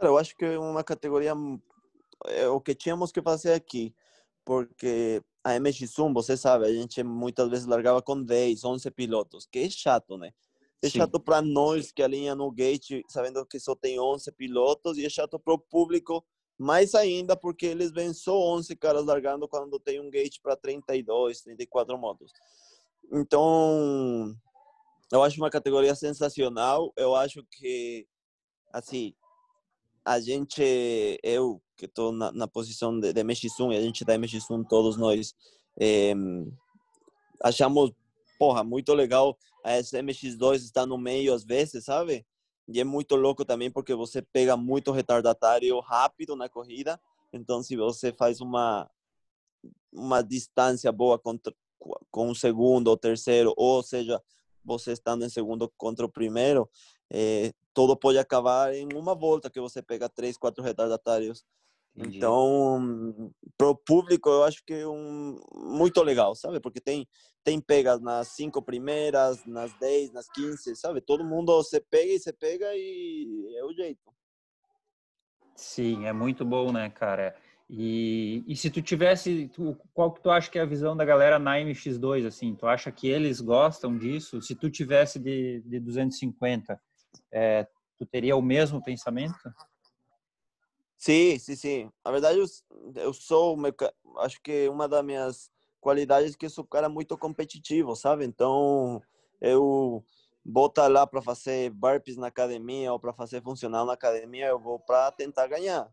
Eu 0.00 0.18
acho 0.18 0.36
que 0.36 0.44
é 0.44 0.58
uma 0.58 0.84
categoria 0.84 1.34
é 2.26 2.48
o 2.48 2.60
que 2.60 2.74
tínhamos 2.74 3.12
que 3.12 3.22
fazer 3.22 3.52
aqui, 3.52 3.94
porque 4.44 5.22
a 5.42 5.52
MX1, 5.52 6.12
você 6.12 6.36
sabe, 6.36 6.66
a 6.66 6.72
gente 6.72 7.02
muitas 7.02 7.48
vezes 7.48 7.66
largava 7.66 8.02
com 8.02 8.22
10, 8.22 8.64
11 8.64 8.90
pilotos, 8.90 9.46
que 9.46 9.60
é 9.60 9.70
chato, 9.70 10.18
né? 10.18 10.32
É 10.82 10.88
Sim. 10.88 10.98
chato 10.98 11.20
para 11.20 11.42
nós 11.42 11.92
que 11.92 12.02
alinha 12.02 12.34
no 12.34 12.50
gate, 12.50 13.02
sabendo 13.08 13.44
que 13.46 13.58
só 13.58 13.74
tem 13.74 13.98
11 13.98 14.30
pilotos, 14.32 14.98
e 14.98 15.04
é 15.04 15.08
chato 15.08 15.38
para 15.38 15.54
o 15.54 15.58
público, 15.58 16.24
mais 16.58 16.94
ainda 16.94 17.36
porque 17.36 17.66
eles 17.66 17.90
vêm 17.90 18.12
só 18.12 18.38
11 18.54 18.76
caras 18.76 19.04
largando 19.06 19.48
quando 19.48 19.78
tem 19.80 20.00
um 20.00 20.10
gate 20.10 20.38
para 20.42 20.56
32, 20.56 21.40
34 21.42 21.96
motos. 21.98 22.32
Então, 23.12 24.34
eu 25.10 25.22
acho 25.22 25.40
uma 25.40 25.50
categoria 25.50 25.94
sensacional. 25.94 26.92
Eu 26.96 27.14
acho 27.14 27.44
que, 27.50 28.06
assim, 28.72 29.14
a 30.04 30.20
gente, 30.20 30.62
eu 31.22 31.60
que 31.76 31.86
estou 31.86 32.12
na, 32.12 32.30
na, 32.32 32.46
posição 32.46 32.98
de, 32.98 33.12
de 33.12 33.24
MX1 33.24 33.72
e 33.72 33.76
a 33.76 33.80
gente 33.80 34.04
da 34.04 34.16
MX1, 34.18 34.66
todos 34.68 34.96
nós, 34.96 35.34
é, 35.78 36.12
achamos, 37.42 37.92
porra, 38.38 38.62
muito 38.62 38.92
legal 38.92 39.36
a 39.64 39.72
MX2 39.72 40.56
estar 40.56 40.86
no 40.86 40.98
meio 40.98 41.32
às 41.34 41.44
vezes, 41.44 41.84
sabe? 41.84 42.26
E 42.68 42.80
é 42.80 42.84
muito 42.84 43.16
louco 43.16 43.44
também 43.44 43.70
porque 43.70 43.94
você 43.94 44.22
pega 44.22 44.56
muito 44.56 44.92
retardatário 44.92 45.78
rápido 45.80 46.36
na 46.36 46.48
corrida. 46.48 47.00
Então, 47.32 47.62
se 47.62 47.76
você 47.76 48.12
faz 48.12 48.40
uma 48.40 48.88
uma 49.92 50.22
distância 50.22 50.90
boa 50.92 51.18
contra, 51.18 51.52
com 52.10 52.30
o 52.30 52.34
segundo 52.34 52.88
ou 52.88 52.96
terceiro, 52.96 53.52
ou 53.56 53.82
seja, 53.82 54.22
você 54.64 54.92
estando 54.92 55.24
em 55.24 55.28
segundo 55.28 55.68
contra 55.76 56.06
o 56.06 56.08
primeiro, 56.08 56.68
é, 57.10 57.52
todo 57.74 57.96
pode 57.96 58.18
acabar 58.18 58.74
em 58.74 58.88
uma 58.94 59.14
volta 59.14 59.50
que 59.50 59.60
você 59.60 59.82
pega 59.82 60.08
três, 60.08 60.36
quatro 60.36 60.62
retardatários. 60.62 61.44
Entendi. 61.96 62.18
Então, 62.18 63.32
pro 63.58 63.74
público, 63.74 64.28
eu 64.28 64.44
acho 64.44 64.62
que 64.64 64.74
é 64.74 64.86
um 64.86 65.40
muito 65.52 66.02
legal, 66.02 66.34
sabe? 66.34 66.60
Porque 66.60 66.80
tem 66.80 67.06
tem 67.42 67.60
pegas 67.60 68.00
nas 68.00 68.28
cinco 68.28 68.62
primeiras, 68.62 69.44
nas 69.46 69.72
dez, 69.78 70.12
nas 70.12 70.28
quinze, 70.30 70.76
sabe? 70.76 71.00
Todo 71.00 71.24
mundo 71.24 71.56
você 71.56 71.80
pega 71.80 72.12
e 72.12 72.18
você 72.18 72.32
pega 72.32 72.66
e 72.74 73.56
é 73.56 73.64
o 73.64 73.72
jeito. 73.72 74.12
Sim, 75.56 76.06
é 76.06 76.12
muito 76.12 76.44
bom, 76.44 76.70
né, 76.70 76.90
cara? 76.90 77.34
E, 77.68 78.42
e 78.46 78.56
se 78.56 78.68
tu 78.70 78.82
tivesse, 78.82 79.48
tu, 79.48 79.76
qual 79.94 80.12
que 80.12 80.20
tu 80.20 80.30
acha 80.30 80.50
que 80.50 80.58
é 80.58 80.62
a 80.62 80.66
visão 80.66 80.96
da 80.96 81.04
galera 81.04 81.38
na 81.38 81.56
MX2, 81.58 82.26
assim? 82.26 82.54
Tu 82.54 82.66
acha 82.66 82.90
que 82.90 83.08
eles 83.08 83.40
gostam 83.40 83.96
disso? 83.96 84.42
Se 84.42 84.54
tu 84.54 84.68
tivesse 84.68 85.18
de, 85.18 85.62
de 85.64 85.78
250, 85.78 86.80
é, 87.32 87.66
tu 87.98 88.06
teria 88.06 88.36
o 88.36 88.42
mesmo 88.42 88.82
pensamento? 88.82 89.52
Sim, 90.96 91.38
sim, 91.38 91.56
sim. 91.56 91.92
Na 92.04 92.10
verdade, 92.10 92.38
eu, 92.38 92.46
eu 92.96 93.12
sou, 93.12 93.56
acho 94.18 94.40
que 94.42 94.68
uma 94.68 94.86
das 94.86 95.04
minhas 95.04 95.50
qualidades 95.80 96.34
é 96.34 96.36
que 96.36 96.46
eu 96.46 96.50
sou 96.50 96.64
um 96.64 96.68
cara 96.68 96.88
muito 96.88 97.16
competitivo, 97.16 97.96
sabe? 97.96 98.24
Então, 98.24 99.02
eu 99.40 100.04
botar 100.44 100.88
lá 100.88 101.06
para 101.06 101.22
fazer 101.22 101.70
burpees 101.70 102.16
na 102.16 102.26
academia 102.26 102.92
ou 102.92 102.98
para 102.98 103.12
fazer 103.12 103.42
funcional 103.42 103.86
na 103.86 103.94
academia, 103.94 104.46
eu 104.48 104.58
vou 104.58 104.78
para 104.78 105.10
tentar 105.12 105.46
ganhar. 105.46 105.90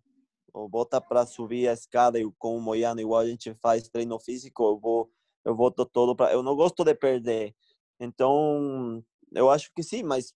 Ou 0.54 0.68
bota 0.68 1.00
para 1.00 1.26
subir 1.26 1.68
a 1.68 1.74
escada 1.74 2.20
e 2.20 2.30
com 2.38 2.58
o 2.58 2.62
Moiano, 2.62 3.00
igual 3.00 3.22
a 3.22 3.28
gente 3.28 3.54
faz 3.56 3.88
treino 3.88 4.20
físico, 4.20 4.64
eu 4.64 4.80
vou 4.80 5.12
eu 5.46 5.56
vou 5.56 5.72
todo 5.72 6.16
para 6.16 6.34
eu 6.34 6.44
não 6.44 6.56
gosto 6.56 6.84
de 6.84 6.94
perder. 6.94 7.56
Então, 8.00 9.04
eu 9.34 9.50
acho 9.50 9.72
que 9.74 9.82
sim, 9.82 10.04
mas 10.04 10.34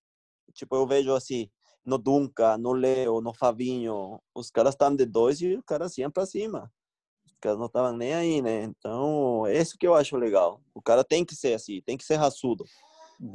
tipo, 0.51 0.75
eu 0.75 0.85
vejo 0.85 1.13
assim, 1.13 1.49
no 1.85 1.97
Dunca, 1.97 2.57
no 2.57 2.73
Leo, 2.73 3.21
no 3.21 3.33
Fabinho, 3.33 4.19
os 4.35 4.49
caras 4.49 4.73
estão 4.73 4.95
de 4.95 5.05
dois 5.05 5.41
e 5.41 5.55
os 5.55 5.63
caras 5.65 5.97
iam 5.97 6.11
para 6.11 6.25
cima. 6.25 6.71
Os 7.25 7.37
caras 7.39 7.57
não 7.57 7.65
estavam 7.65 7.97
nem 7.97 8.13
aí, 8.13 8.41
né? 8.41 8.63
Então, 8.63 9.47
é 9.47 9.57
isso 9.57 9.77
que 9.77 9.87
eu 9.87 9.95
acho 9.95 10.15
legal. 10.15 10.61
O 10.73 10.81
cara 10.81 11.03
tem 11.03 11.25
que 11.25 11.35
ser 11.35 11.53
assim, 11.53 11.81
tem 11.81 11.97
que 11.97 12.03
ser 12.03 12.15
raçudo. 12.15 12.65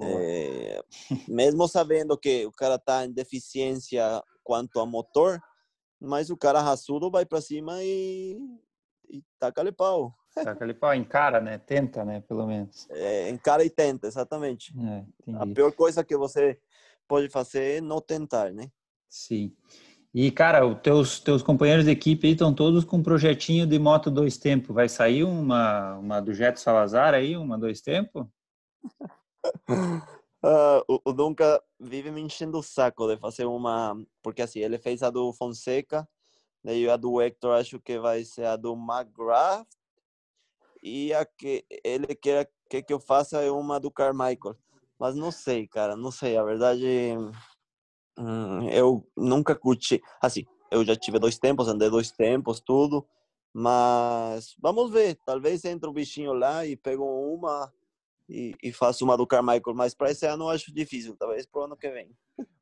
É, 0.00 0.83
mesmo 1.29 1.68
sabendo 1.68 2.18
que 2.18 2.44
o 2.44 2.50
cara 2.50 2.74
está 2.74 3.05
em 3.05 3.12
deficiência 3.12 4.22
quanto 4.42 4.81
a 4.81 4.87
motor, 4.87 5.40
mas 6.00 6.29
o 6.29 6.37
cara 6.37 6.61
raçudo 6.61 7.11
vai 7.11 7.24
para 7.24 7.40
cima 7.40 7.83
e, 7.83 8.37
e 9.09 9.22
taca-lhe 9.38 9.70
pau. 9.70 10.12
Taca-lhe 10.35 10.74
pau, 10.74 10.94
encara, 10.94 11.40
né? 11.40 11.59
Tenta, 11.59 12.05
né? 12.05 12.20
Pelo 12.20 12.46
menos. 12.46 12.88
É, 12.90 13.31
encara 13.31 13.64
e 13.64 13.70
tenta, 13.70 14.07
exatamente. 14.07 14.74
É, 14.79 15.05
a 15.37 15.46
pior 15.46 15.72
coisa 15.72 16.05
que 16.05 16.16
você 16.16 16.59
pode 17.07 17.29
fazer 17.29 17.79
é 17.79 17.81
não 17.81 18.01
tentar, 18.01 18.53
né? 18.53 18.71
Sim. 19.09 19.55
E, 20.14 20.31
cara, 20.31 20.66
os 20.66 20.81
teus, 20.81 21.21
teus 21.21 21.42
companheiros 21.42 21.85
de 21.85 21.90
equipe 21.90 22.27
aí 22.27 22.33
estão 22.33 22.55
todos 22.55 22.85
com 22.85 22.97
um 22.97 23.03
projetinho 23.03 23.66
de 23.66 23.79
moto 23.79 24.11
dois 24.11 24.38
tempos. 24.38 24.75
Vai 24.75 24.88
sair 24.88 25.25
uma, 25.25 25.97
uma 25.99 26.21
do 26.21 26.33
Jeto 26.33 26.59
Salazar 26.59 27.12
aí, 27.12 27.37
uma 27.37 27.59
dois 27.59 27.81
tempos? 27.81 28.27
Uh, 30.45 30.79
o, 30.87 31.11
o 31.11 31.12
Dunca 31.12 31.61
vive 31.81 32.11
me 32.12 32.21
enchendo 32.21 32.59
o 32.59 32.62
saco 32.62 33.09
de 33.09 33.16
fazer 33.16 33.47
uma. 33.47 34.01
Porque 34.23 34.42
assim, 34.42 34.61
ele 34.61 34.79
fez 34.79 35.03
a 35.03 35.11
do 35.11 35.33
Fonseca, 35.33 36.09
daí 36.62 36.88
a 36.88 36.97
do 36.97 37.21
Hector 37.21 37.59
acho 37.59 37.81
que 37.81 37.99
vai 37.99 38.23
ser 38.23 38.45
a 38.45 38.55
do 38.55 38.75
McGrath, 38.75 39.66
e 40.81 41.12
a 41.12 41.25
que 41.25 41.64
ele 41.83 42.14
quer 42.14 42.49
que, 42.71 42.83
que 42.83 42.92
eu 42.92 43.01
faça 43.01 43.40
é 43.42 43.51
uma 43.51 43.81
do 43.81 43.90
Carmichael. 43.90 44.57
Mas 44.98 45.14
não 45.14 45.30
sei, 45.30 45.66
cara, 45.66 45.96
não 45.96 46.11
sei. 46.11 46.37
A 46.37 46.44
verdade, 46.44 46.87
hum, 48.18 48.68
eu 48.70 49.06
nunca 49.16 49.54
curti. 49.54 50.02
Assim, 50.20 50.44
eu 50.70 50.85
já 50.85 50.96
tive 50.96 51.18
dois 51.18 51.38
tempos, 51.38 51.68
andei 51.68 51.90
dois 51.90 52.11
tempos, 52.11 52.61
tudo. 52.61 53.06
Mas 53.52 54.54
vamos 54.61 54.90
ver. 54.90 55.18
Talvez 55.24 55.64
entre 55.64 55.88
o 55.88 55.92
bichinho 55.92 56.32
lá 56.32 56.66
e 56.66 56.76
pego 56.76 57.04
uma 57.04 57.72
e, 58.28 58.54
e 58.62 58.72
faço 58.72 59.04
uma 59.04 59.16
do 59.16 59.26
Carmichael, 59.26 59.74
mas 59.74 59.94
para 59.94 60.11
esse 60.11 60.26
ano 60.26 60.44
eu 60.44 60.48
acho 60.50 60.72
difícil, 60.74 61.16
talvez 61.16 61.46
para 61.46 61.61
o 61.61 61.64
ano 61.64 61.76
que 61.76 61.88
vem. 61.90 62.11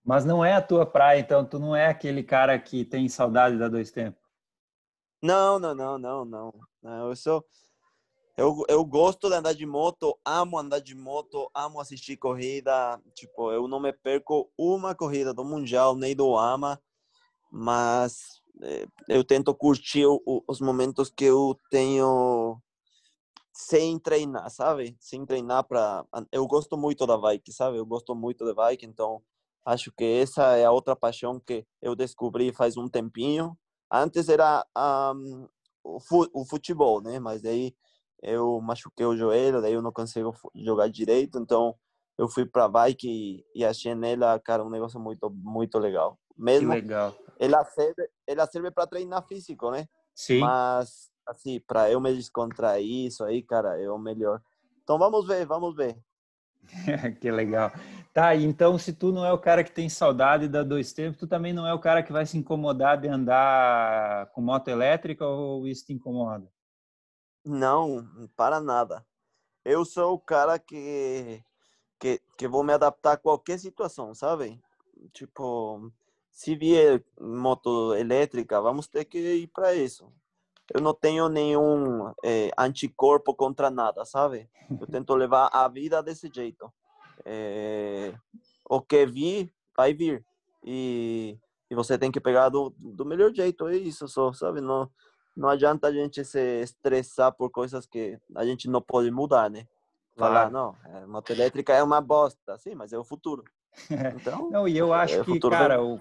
Mas 0.05 0.25
não 0.25 0.45
é 0.45 0.53
a 0.53 0.63
tua 0.63 0.85
praia, 0.85 1.21
então 1.21 1.45
tu 1.45 1.59
não 1.59 1.75
é 1.75 1.87
aquele 1.87 2.23
cara 2.23 2.59
que 2.59 2.85
tem 2.85 3.09
saudade 3.09 3.57
da 3.59 3.69
dois 3.69 3.91
tempos? 3.91 4.23
Não, 5.23 5.59
não, 5.59 5.75
não, 5.75 5.99
não, 5.99 6.25
não. 6.25 6.55
não 6.83 7.09
eu 7.09 7.17
sou 7.17 7.45
eu, 8.37 8.65
eu 8.69 8.85
gosto 8.85 9.29
de 9.29 9.37
andar 9.37 9.55
de 9.55 9.65
moto, 9.65 10.19
amo 10.25 10.59
andar 10.59 10.81
de 10.81 10.95
moto, 10.95 11.49
amo 11.55 11.81
assistir 11.81 12.17
corrida. 12.17 13.01
Tipo, 13.15 13.53
eu 13.53 13.69
não 13.69 13.79
me 13.79 13.93
perco 13.93 14.51
uma 14.59 14.95
corrida 14.95 15.33
do 15.33 15.45
Mundial 15.45 15.95
nem 15.95 16.17
do 16.17 16.37
AMA, 16.37 16.81
mas 17.51 18.43
eh, 18.63 18.89
eu 19.09 19.23
tento 19.23 19.55
curtir 19.55 20.05
os 20.49 20.61
momentos 20.61 21.11
que 21.11 21.25
eu 21.25 21.57
tenho 21.71 22.61
sem 23.53 24.01
treinar, 24.01 24.51
sabe? 24.51 24.97
Sem 24.99 25.25
treinar 25.25 25.63
para. 25.65 26.05
Eu 26.33 26.45
gosto 26.49 26.77
muito 26.77 27.07
da 27.07 27.17
bike, 27.17 27.53
sabe? 27.53 27.79
Eu 27.79 27.87
gosto 27.87 28.17
muito 28.17 28.45
da 28.45 28.53
bike, 28.53 28.85
então 28.85 29.23
acho 29.65 29.93
que 29.93 30.05
essa 30.05 30.57
é 30.57 30.65
a 30.65 30.73
outra 30.73 30.97
paixão 30.97 31.39
que 31.39 31.65
eu 31.81 31.95
descobri 31.95 32.53
faz 32.53 32.77
um 32.77 32.89
tempinho. 32.89 33.57
Antes 33.89 34.29
era 34.29 34.67
um, 34.77 35.49
o 35.85 36.45
futebol, 36.45 37.01
né? 37.01 37.21
Mas 37.21 37.43
daí 37.43 37.77
eu 38.25 38.61
machuquei 38.61 39.07
o 39.07 39.17
joelho, 39.17 39.61
daí 39.61 39.75
eu 39.75 39.83
não 39.83 39.93
consigo 39.93 40.35
jogar 40.55 40.89
direito, 40.89 41.39
então 41.39 41.75
eu 42.17 42.29
fui 42.29 42.47
para 42.47 42.69
bike 42.69 43.09
e, 43.09 43.45
e 43.55 43.65
achei 43.65 43.95
nela, 43.95 44.39
cara, 44.39 44.65
um 44.65 44.71
negócio 44.71 44.99
muito 44.99 45.31
muito 45.31 45.79
legal. 45.79 46.19
Mesmo 46.37 46.71
que 46.71 46.81
legal. 46.81 47.15
Ela 47.39 47.65
serve, 47.65 48.09
ela 48.27 48.47
serve 48.47 48.71
para 48.71 48.87
treinar 48.87 49.27
físico, 49.27 49.71
né? 49.71 49.87
Sim. 50.15 50.41
Mas 50.41 51.11
assim, 51.27 51.61
para 51.67 51.91
eu 51.91 52.01
me 52.01 52.15
descontrair, 52.15 53.07
isso 53.07 53.25
aí, 53.25 53.43
cara, 53.43 53.81
é 53.81 53.91
o 53.91 53.99
melhor. 53.99 54.41
Então 54.83 54.99
vamos 54.99 55.27
ver, 55.27 55.47
vamos 55.47 55.75
ver. 55.75 55.97
que 57.21 57.31
legal. 57.31 57.73
Tá, 58.13 58.35
então 58.37 58.79
se 58.79 58.93
tu 58.93 59.13
não 59.13 59.25
é 59.25 59.33
o 59.33 59.39
cara 59.39 59.65
que 59.65 59.73
tem 59.73 59.89
saudade 59.89 60.49
da 60.49 60.63
dois 60.63 60.93
tempos, 60.93 61.19
tu 61.19 61.27
também 61.27 61.53
não 61.53 61.67
é 61.67 61.75
o 61.75 61.81
cara 61.81 62.03
que 62.03 62.13
vai 62.13 62.25
se 62.25 62.39
incomodar 62.39 63.01
de 63.01 63.09
andar 63.09 64.31
com 64.33 64.41
moto 64.41 64.69
elétrica 64.69 65.27
ou 65.27 65.67
isso 65.67 65.85
te 65.87 65.93
incomoda? 65.93 66.47
Não, 67.45 68.29
para 68.37 68.61
nada. 68.61 69.05
Eu 69.65 69.85
sou 69.85 70.15
o 70.15 70.19
cara 70.19 70.59
que, 70.59 71.43
que, 71.99 72.21
que 72.37 72.49
vou 72.49 72.65
me 72.65 72.73
adaptar 72.73 73.13
a 73.13 73.17
qualquer 73.17 73.59
situação, 73.59 74.15
sabe? 74.15 74.61
Tipo, 75.13 75.91
se 76.31 76.57
vier 76.57 77.05
moto 77.21 77.95
elétrica, 77.95 78.61
vamos 78.61 78.87
ter 78.87 79.05
que 79.05 79.19
ir 79.19 79.47
para 79.49 79.75
isso 79.75 80.13
eu 80.73 80.81
não 80.81 80.95
tenho 80.95 81.29
nenhum 81.29 82.13
é, 82.25 82.51
anticorpo 82.57 83.35
contra 83.35 83.71
nada, 83.71 84.05
sabe? 84.05 84.49
Eu 84.81 84.87
tento 84.87 85.15
levar 85.15 85.51
a 85.53 85.69
vida 85.69 86.03
desse 86.03 86.31
jeito. 86.33 86.73
É, 87.25 88.15
o 88.69 88.81
que 88.81 89.05
vir, 89.05 89.53
vai 89.77 89.93
vir. 89.93 90.25
E, 90.63 91.39
e 91.71 91.75
você 91.75 91.99
tem 91.99 92.11
que 92.11 92.21
pegar 92.21 92.49
do, 92.49 92.75
do 92.79 93.05
melhor 93.05 93.33
jeito, 93.35 93.69
é 93.69 93.77
isso 93.77 94.09
só, 94.09 94.33
sabe? 94.33 94.61
Não, 94.61 94.91
não 95.37 95.49
adianta 95.49 95.89
a 95.89 95.93
gente 95.93 96.25
se 96.25 96.63
estressar 96.63 97.33
por 97.33 97.51
coisas 97.51 97.87
que 97.87 98.19
a 98.35 98.45
gente 98.45 98.69
não 98.69 98.81
pode 98.81 99.11
mudar, 99.11 99.51
né? 99.51 99.67
Falar, 100.17 100.49
claro. 100.49 100.53
não, 100.53 100.77
a 100.85 100.99
é, 101.01 101.07
moto 101.07 101.31
elétrica 101.31 101.73
é 101.73 101.83
uma 101.83 102.01
bosta, 102.01 102.57
sim, 102.59 102.75
mas 102.75 102.93
é 102.93 102.99
o 102.99 103.05
futuro. 103.05 103.45
Então, 104.15 104.51
não, 104.51 104.69
e 104.69 104.79
eu 104.79 104.95
acho 104.95 105.21
é 105.21 105.25
que, 105.25 105.41
cara, 105.41 105.83
o, 105.83 106.01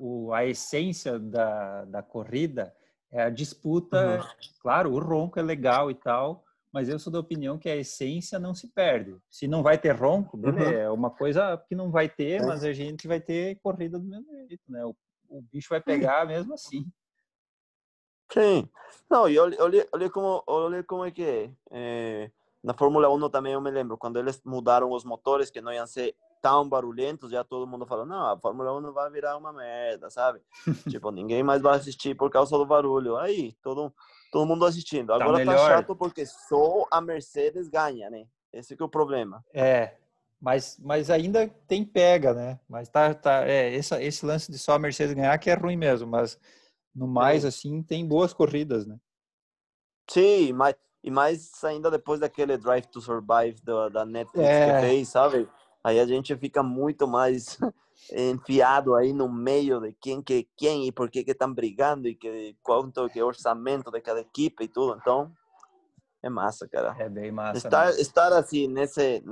o, 0.00 0.32
a 0.32 0.46
essência 0.46 1.18
da, 1.18 1.84
da 1.84 2.00
corrida 2.00 2.72
é 3.10 3.22
a 3.22 3.28
disputa, 3.28 4.20
uhum. 4.20 4.48
claro, 4.62 4.92
o 4.92 5.00
ronco 5.00 5.38
é 5.40 5.42
legal 5.42 5.90
e 5.90 5.94
tal, 5.94 6.44
mas 6.72 6.88
eu 6.88 6.96
sou 6.98 7.12
da 7.12 7.18
opinião 7.18 7.58
que 7.58 7.68
a 7.68 7.74
essência 7.74 8.38
não 8.38 8.54
se 8.54 8.68
perde. 8.68 9.16
Se 9.28 9.48
não 9.48 9.64
vai 9.64 9.76
ter 9.76 9.90
ronco, 9.92 10.36
beleza, 10.36 10.70
uhum. 10.70 10.76
é 10.76 10.90
uma 10.90 11.10
coisa 11.10 11.56
que 11.68 11.74
não 11.74 11.90
vai 11.90 12.08
ter, 12.08 12.40
é. 12.40 12.46
mas 12.46 12.62
a 12.62 12.72
gente 12.72 13.08
vai 13.08 13.20
ter 13.20 13.58
corrida 13.62 13.98
do 13.98 14.04
mesmo 14.04 14.32
jeito, 14.46 14.62
né? 14.68 14.84
O, 14.84 14.94
o 15.28 15.42
bicho 15.42 15.68
vai 15.70 15.80
pegar 15.80 16.24
mesmo 16.24 16.54
assim. 16.54 16.86
Sim. 18.32 18.68
Não, 19.10 19.28
e 19.28 19.38
olha, 19.38 19.56
olha, 19.62 19.88
olha, 19.92 20.10
como, 20.10 20.42
olha 20.46 20.82
como 20.82 21.04
é 21.04 21.10
que 21.10 21.22
é. 21.22 21.50
é. 21.70 22.30
Na 22.62 22.74
Fórmula 22.74 23.08
1 23.08 23.30
também 23.30 23.52
eu 23.52 23.60
me 23.60 23.70
lembro, 23.70 23.96
quando 23.96 24.18
eles 24.18 24.42
mudaram 24.44 24.90
os 24.90 25.04
motores, 25.04 25.50
que 25.50 25.60
não 25.60 25.72
iam 25.72 25.86
ser 25.86 26.14
tão 26.42 26.68
barulhentos, 26.68 27.30
já 27.30 27.42
todo 27.42 27.66
mundo 27.66 27.86
falou, 27.86 28.04
não, 28.04 28.32
a 28.32 28.38
Fórmula 28.38 28.76
1 28.76 28.80
não 28.80 28.92
vai 28.92 29.10
virar 29.10 29.36
uma 29.36 29.52
merda, 29.52 30.10
sabe? 30.10 30.40
tipo, 30.88 31.10
ninguém 31.10 31.42
mais 31.42 31.62
vai 31.62 31.76
assistir 31.76 32.14
por 32.14 32.30
causa 32.30 32.56
do 32.56 32.66
barulho. 32.66 33.16
Aí, 33.16 33.52
todo, 33.62 33.92
todo 34.30 34.46
mundo 34.46 34.64
assistindo. 34.64 35.12
Agora 35.12 35.44
tá, 35.44 35.52
tá 35.52 35.58
chato 35.58 35.96
porque 35.96 36.26
só 36.26 36.84
a 36.90 37.00
Mercedes 37.00 37.68
ganha, 37.68 38.10
né? 38.10 38.26
Esse 38.52 38.76
que 38.76 38.82
é 38.82 38.86
o 38.86 38.88
problema. 38.88 39.44
É, 39.52 39.96
mas, 40.40 40.78
mas 40.80 41.10
ainda 41.10 41.48
tem 41.66 41.84
pega, 41.84 42.32
né? 42.32 42.60
Mas 42.68 42.88
tá, 42.88 43.14
tá 43.14 43.46
é, 43.48 43.74
esse, 43.74 43.94
esse 44.02 44.24
lance 44.24 44.50
de 44.50 44.58
só 44.58 44.72
a 44.72 44.78
Mercedes 44.78 45.14
ganhar 45.14 45.36
que 45.38 45.50
é 45.50 45.54
ruim 45.54 45.76
mesmo, 45.76 46.08
mas 46.08 46.38
no 46.94 47.06
mais, 47.06 47.42
Sim. 47.42 47.48
assim, 47.48 47.82
tem 47.82 48.06
boas 48.06 48.32
corridas, 48.32 48.86
né? 48.86 48.98
Sim, 50.10 50.52
mas, 50.52 50.74
e 51.02 51.10
mais 51.10 51.64
ainda 51.64 51.90
depois 51.90 52.20
daquele 52.20 52.56
Drive 52.56 52.86
to 52.86 53.00
Survive 53.00 53.60
da, 53.62 53.88
da 53.88 54.04
Netflix 54.04 54.48
é. 54.48 54.74
que 54.74 54.86
fez, 54.86 55.08
sabe? 55.08 55.48
Aí 55.84 56.00
a 56.00 56.06
gente 56.06 56.36
fica 56.36 56.62
muito 56.62 57.06
mais 57.06 57.58
enfiado 58.12 58.94
aí 58.94 59.12
no 59.12 59.28
meio 59.28 59.80
de 59.80 59.92
quem 60.00 60.22
que 60.22 60.48
quem 60.56 60.86
e 60.86 60.92
por 60.92 61.10
que 61.10 61.24
que 61.24 61.32
estão 61.32 61.52
brigando 61.52 62.08
e 62.08 62.14
que 62.14 62.56
quanto 62.62 63.08
que 63.08 63.20
é 63.20 63.24
orçamento 63.24 63.90
de 63.90 64.00
cada 64.00 64.20
equipe 64.20 64.64
e 64.64 64.68
tudo. 64.68 64.98
Então, 65.00 65.32
é 66.22 66.28
massa, 66.28 66.68
cara. 66.68 66.96
É 66.98 67.08
bem 67.08 67.30
massa. 67.30 67.58
Estar, 67.58 67.86
né? 67.86 68.00
estar 68.00 68.32
assim 68.32 68.66
nesse 68.66 69.22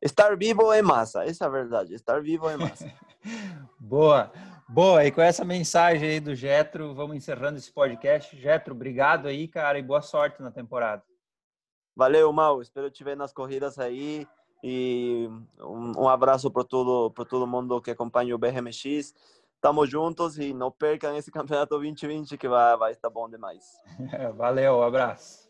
estar 0.00 0.36
vivo 0.36 0.72
é 0.72 0.82
massa, 0.82 1.24
essa 1.24 1.44
é 1.44 1.46
a 1.46 1.50
verdade. 1.50 1.94
Estar 1.94 2.20
vivo 2.22 2.48
é 2.48 2.56
massa. 2.56 2.92
Boa. 3.78 4.30
Boa, 4.68 5.04
e 5.04 5.10
com 5.10 5.20
essa 5.20 5.44
mensagem 5.44 6.08
aí 6.08 6.20
do 6.20 6.32
Getro, 6.32 6.94
vamos 6.94 7.16
encerrando 7.16 7.58
esse 7.58 7.72
podcast. 7.72 8.36
Getro, 8.36 8.72
obrigado 8.72 9.26
aí, 9.26 9.48
cara, 9.48 9.78
e 9.80 9.82
boa 9.82 10.00
sorte 10.00 10.40
na 10.40 10.52
temporada. 10.52 11.02
Valeu, 11.96 12.32
Mal. 12.32 12.62
Espero 12.62 12.88
te 12.88 13.02
ver 13.02 13.16
nas 13.16 13.32
corridas 13.32 13.80
aí. 13.80 14.28
E 14.62 15.28
um, 15.58 16.04
um 16.04 16.08
abraço 16.08 16.50
para 16.50 16.62
todo, 16.62 17.10
todo 17.10 17.46
mundo 17.46 17.80
que 17.80 17.90
acompanha 17.90 18.34
o 18.34 18.38
BRMX. 18.38 19.12
Tamo 19.60 19.84
juntos 19.86 20.38
e 20.38 20.54
não 20.54 20.70
percam 20.70 21.16
esse 21.16 21.30
campeonato 21.30 21.70
2020 21.70 22.38
que 22.38 22.48
vai, 22.48 22.76
vai 22.76 22.92
estar 22.92 23.10
bom 23.10 23.28
demais. 23.28 23.76
Valeu, 24.36 24.76
um. 24.76 24.82
Abraço. 24.82 25.49